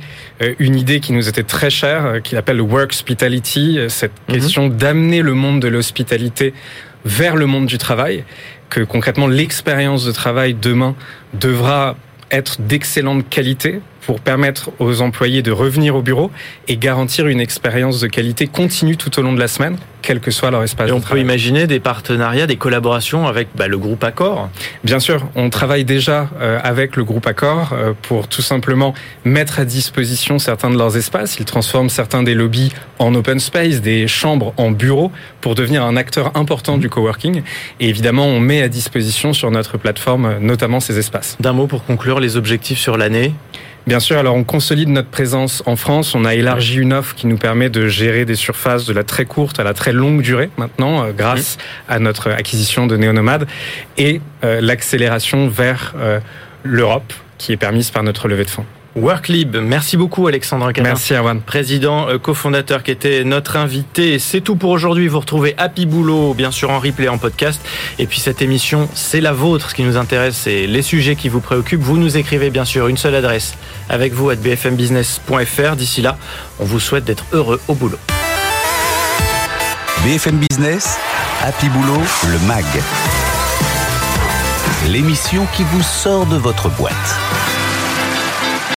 une 0.60 0.76
idée 0.76 1.00
qui 1.00 1.14
nous 1.14 1.30
était 1.30 1.44
très 1.44 1.70
chère, 1.70 2.22
qu'il 2.22 2.38
appelle 2.38 2.58
le 2.58 2.64
work 2.64 2.92
hospitality, 2.92 3.80
cette 3.88 4.12
mhm. 4.28 4.36
question 4.36 4.68
d'amener 4.68 5.22
le 5.22 5.36
monde 5.36 5.62
de 5.62 5.70
l'hospitalité 5.70 6.54
vers 7.06 7.36
le 7.36 7.46
monde 7.46 7.68
du 7.68 7.78
travail, 7.78 8.26
que 8.70 8.82
concrètement 8.82 9.28
l'expérience 9.28 10.04
de 10.06 10.12
travail 10.12 10.54
demain 10.54 10.96
devra 11.34 11.96
être 12.32 12.60
d'excellente 12.62 13.30
qualité 13.30 13.80
pour 14.06 14.20
permettre 14.20 14.72
aux 14.80 15.02
employés 15.02 15.42
de 15.42 15.52
revenir 15.52 15.96
au 15.96 16.02
bureau 16.02 16.32
et 16.68 16.78
garantir 16.78 17.28
une 17.28 17.40
expérience 17.40 18.00
de 18.00 18.08
qualité 18.08 18.48
continue 18.48 18.98
tout 18.98 19.18
au 19.20 19.22
long 19.22 19.34
de 19.34 19.40
la 19.40 19.48
semaine, 19.48 19.78
quel 20.02 20.20
que 20.20 20.32
soit 20.32 20.52
leur 20.52 20.64
espace. 20.64 20.90
Et 20.90 20.92
on 20.92 21.02
peut 21.02 21.20
imaginer 21.20 21.66
des 21.66 21.80
partenariats, 21.80 22.46
des 22.46 22.58
collaborations 22.58 23.26
avec 23.28 23.48
bah, 23.56 23.68
le 23.68 23.78
groupe 23.78 24.04
Accor 24.04 24.50
Bien 24.84 25.00
sûr, 25.00 25.28
on 25.36 25.50
travaille 25.50 25.86
déjà 25.86 26.30
euh, 26.40 26.60
avec 26.64 26.96
le 26.96 27.04
groupe 27.04 27.26
Accor 27.26 27.72
euh, 27.74 27.94
pour 28.02 28.28
tout 28.28 28.42
simplement 28.42 28.94
mettre 29.24 29.60
à 29.60 29.66
disposition 29.66 30.40
certains 30.40 30.70
de 30.70 30.78
leurs 30.78 30.98
espaces. 30.98 31.38
Ils 31.40 31.46
transforment 31.46 31.90
certains 31.90 32.24
des 32.24 32.36
lobbies 32.36 32.72
en 33.00 33.16
open 33.16 33.40
space, 33.40 33.82
des 33.82 34.08
chambres 34.08 34.54
en 34.58 34.72
bureaux 34.72 35.12
pour 35.42 35.56
devenir 35.56 35.84
un 35.84 35.96
acteur 35.96 36.36
important 36.36 36.78
du 36.78 36.90
coworking. 36.90 37.42
Et 37.80 37.90
évidemment, 37.90 38.26
on 38.26 38.40
met 38.40 38.62
à 38.62 38.70
disposition 38.70 39.34
sur 39.34 39.50
notre 39.52 39.78
plateforme 39.78 40.26
euh, 40.26 40.40
notamment 40.40 40.80
ces 40.80 41.00
espaces. 41.00 41.38
D'un 41.40 41.54
mot 41.54 41.68
pour 41.68 41.86
conclure 41.86 42.20
les 42.20 42.36
objectifs 42.36 42.80
sur 42.80 42.98
l'année? 42.98 43.34
Bien 43.86 44.00
sûr, 44.00 44.18
alors 44.18 44.36
on 44.36 44.46
consolide 44.46 44.88
notre 44.88 45.10
présence 45.10 45.62
en 45.66 45.76
France. 45.76 46.16
On 46.16 46.24
a 46.24 46.36
élargi 46.36 46.78
une 46.78 46.94
offre 46.94 47.16
qui 47.16 47.28
nous 47.28 47.38
permet 47.38 47.70
de 47.70 47.88
gérer 47.90 48.24
des 48.24 48.36
surfaces 48.36 48.86
de 48.86 48.94
la 48.94 49.04
très 49.04 49.26
courte 49.26 49.60
à 49.60 49.64
la 49.64 49.74
très 49.74 49.92
longue 49.92 50.22
durée 50.22 50.50
maintenant, 50.58 51.04
euh, 51.04 51.12
grâce 51.12 51.58
à 51.90 52.00
notre 52.00 52.32
acquisition 52.32 52.88
de 52.88 52.96
Néonomade 52.96 53.46
et 53.98 54.22
euh, 54.46 54.62
l'accélération 54.62 55.50
vers 55.50 55.94
euh, 55.98 56.22
l'Europe 56.64 57.12
qui 57.38 57.52
est 57.52 57.58
permise 57.58 57.92
par 57.92 58.04
notre 58.04 58.30
levée 58.30 58.46
de 58.46 58.50
fonds. 58.50 58.66
Worklib. 58.96 59.56
Merci 59.58 59.98
beaucoup 59.98 60.28
Alexandre 60.28 60.72
Catin. 60.72 60.90
Merci 60.90 61.14
Erwan. 61.14 61.42
Président, 61.42 62.08
euh, 62.08 62.18
cofondateur 62.18 62.84
qui 62.84 62.92
était 62.92 63.24
notre 63.24 63.58
invité. 63.58 64.20
C'est 64.20 64.42
tout 64.42 64.56
pour 64.56 64.70
aujourd'hui. 64.70 65.08
Vous 65.08 65.20
retrouvez 65.20 65.56
Happy 65.58 65.86
Boulot, 65.86 66.34
bien 66.34 66.52
sûr 66.52 66.70
en 66.70 66.80
replay, 66.80 67.08
en 67.08 67.18
podcast. 67.18 67.62
Et 67.98 68.06
puis 68.06 68.20
cette 68.20 68.42
émission, 68.42 68.88
c'est 68.94 69.22
la 69.22 69.34
vôtre. 69.34 69.72
Ce 69.72 69.76
qui 69.76 69.84
nous 69.84 69.98
intéresse, 69.98 70.36
c'est 70.36 70.68
les 70.68 70.82
sujets 70.82 71.16
qui 71.16 71.30
vous 71.30 71.42
préoccupent. 71.42 71.82
Vous 71.82 71.98
nous 71.98 72.18
écrivez 72.18 72.50
bien 72.50 72.66
sûr 72.66 72.88
une 72.88 72.98
seule 72.98 73.16
adresse 73.16 73.56
avec 73.90 74.14
vous 74.14 74.30
à 74.30 74.36
bfmbusiness.fr. 74.36 75.76
D'ici 75.76 76.02
là, 76.02 76.18
on 76.60 76.66
vous 76.66 76.80
souhaite 76.80 77.06
d'être 77.06 77.26
heureux 77.32 77.60
au 77.68 77.74
boulot. 77.74 78.00
BFM 80.06 80.38
Business, 80.38 80.98
Happy 81.42 81.70
Boulot, 81.70 82.02
le 82.28 82.40
MAG. 82.48 82.66
L'émission 84.90 85.48
qui 85.56 85.64
vous 85.64 85.82
sort 85.82 86.26
de 86.26 86.36
votre 86.36 86.70
boîte. 86.70 86.94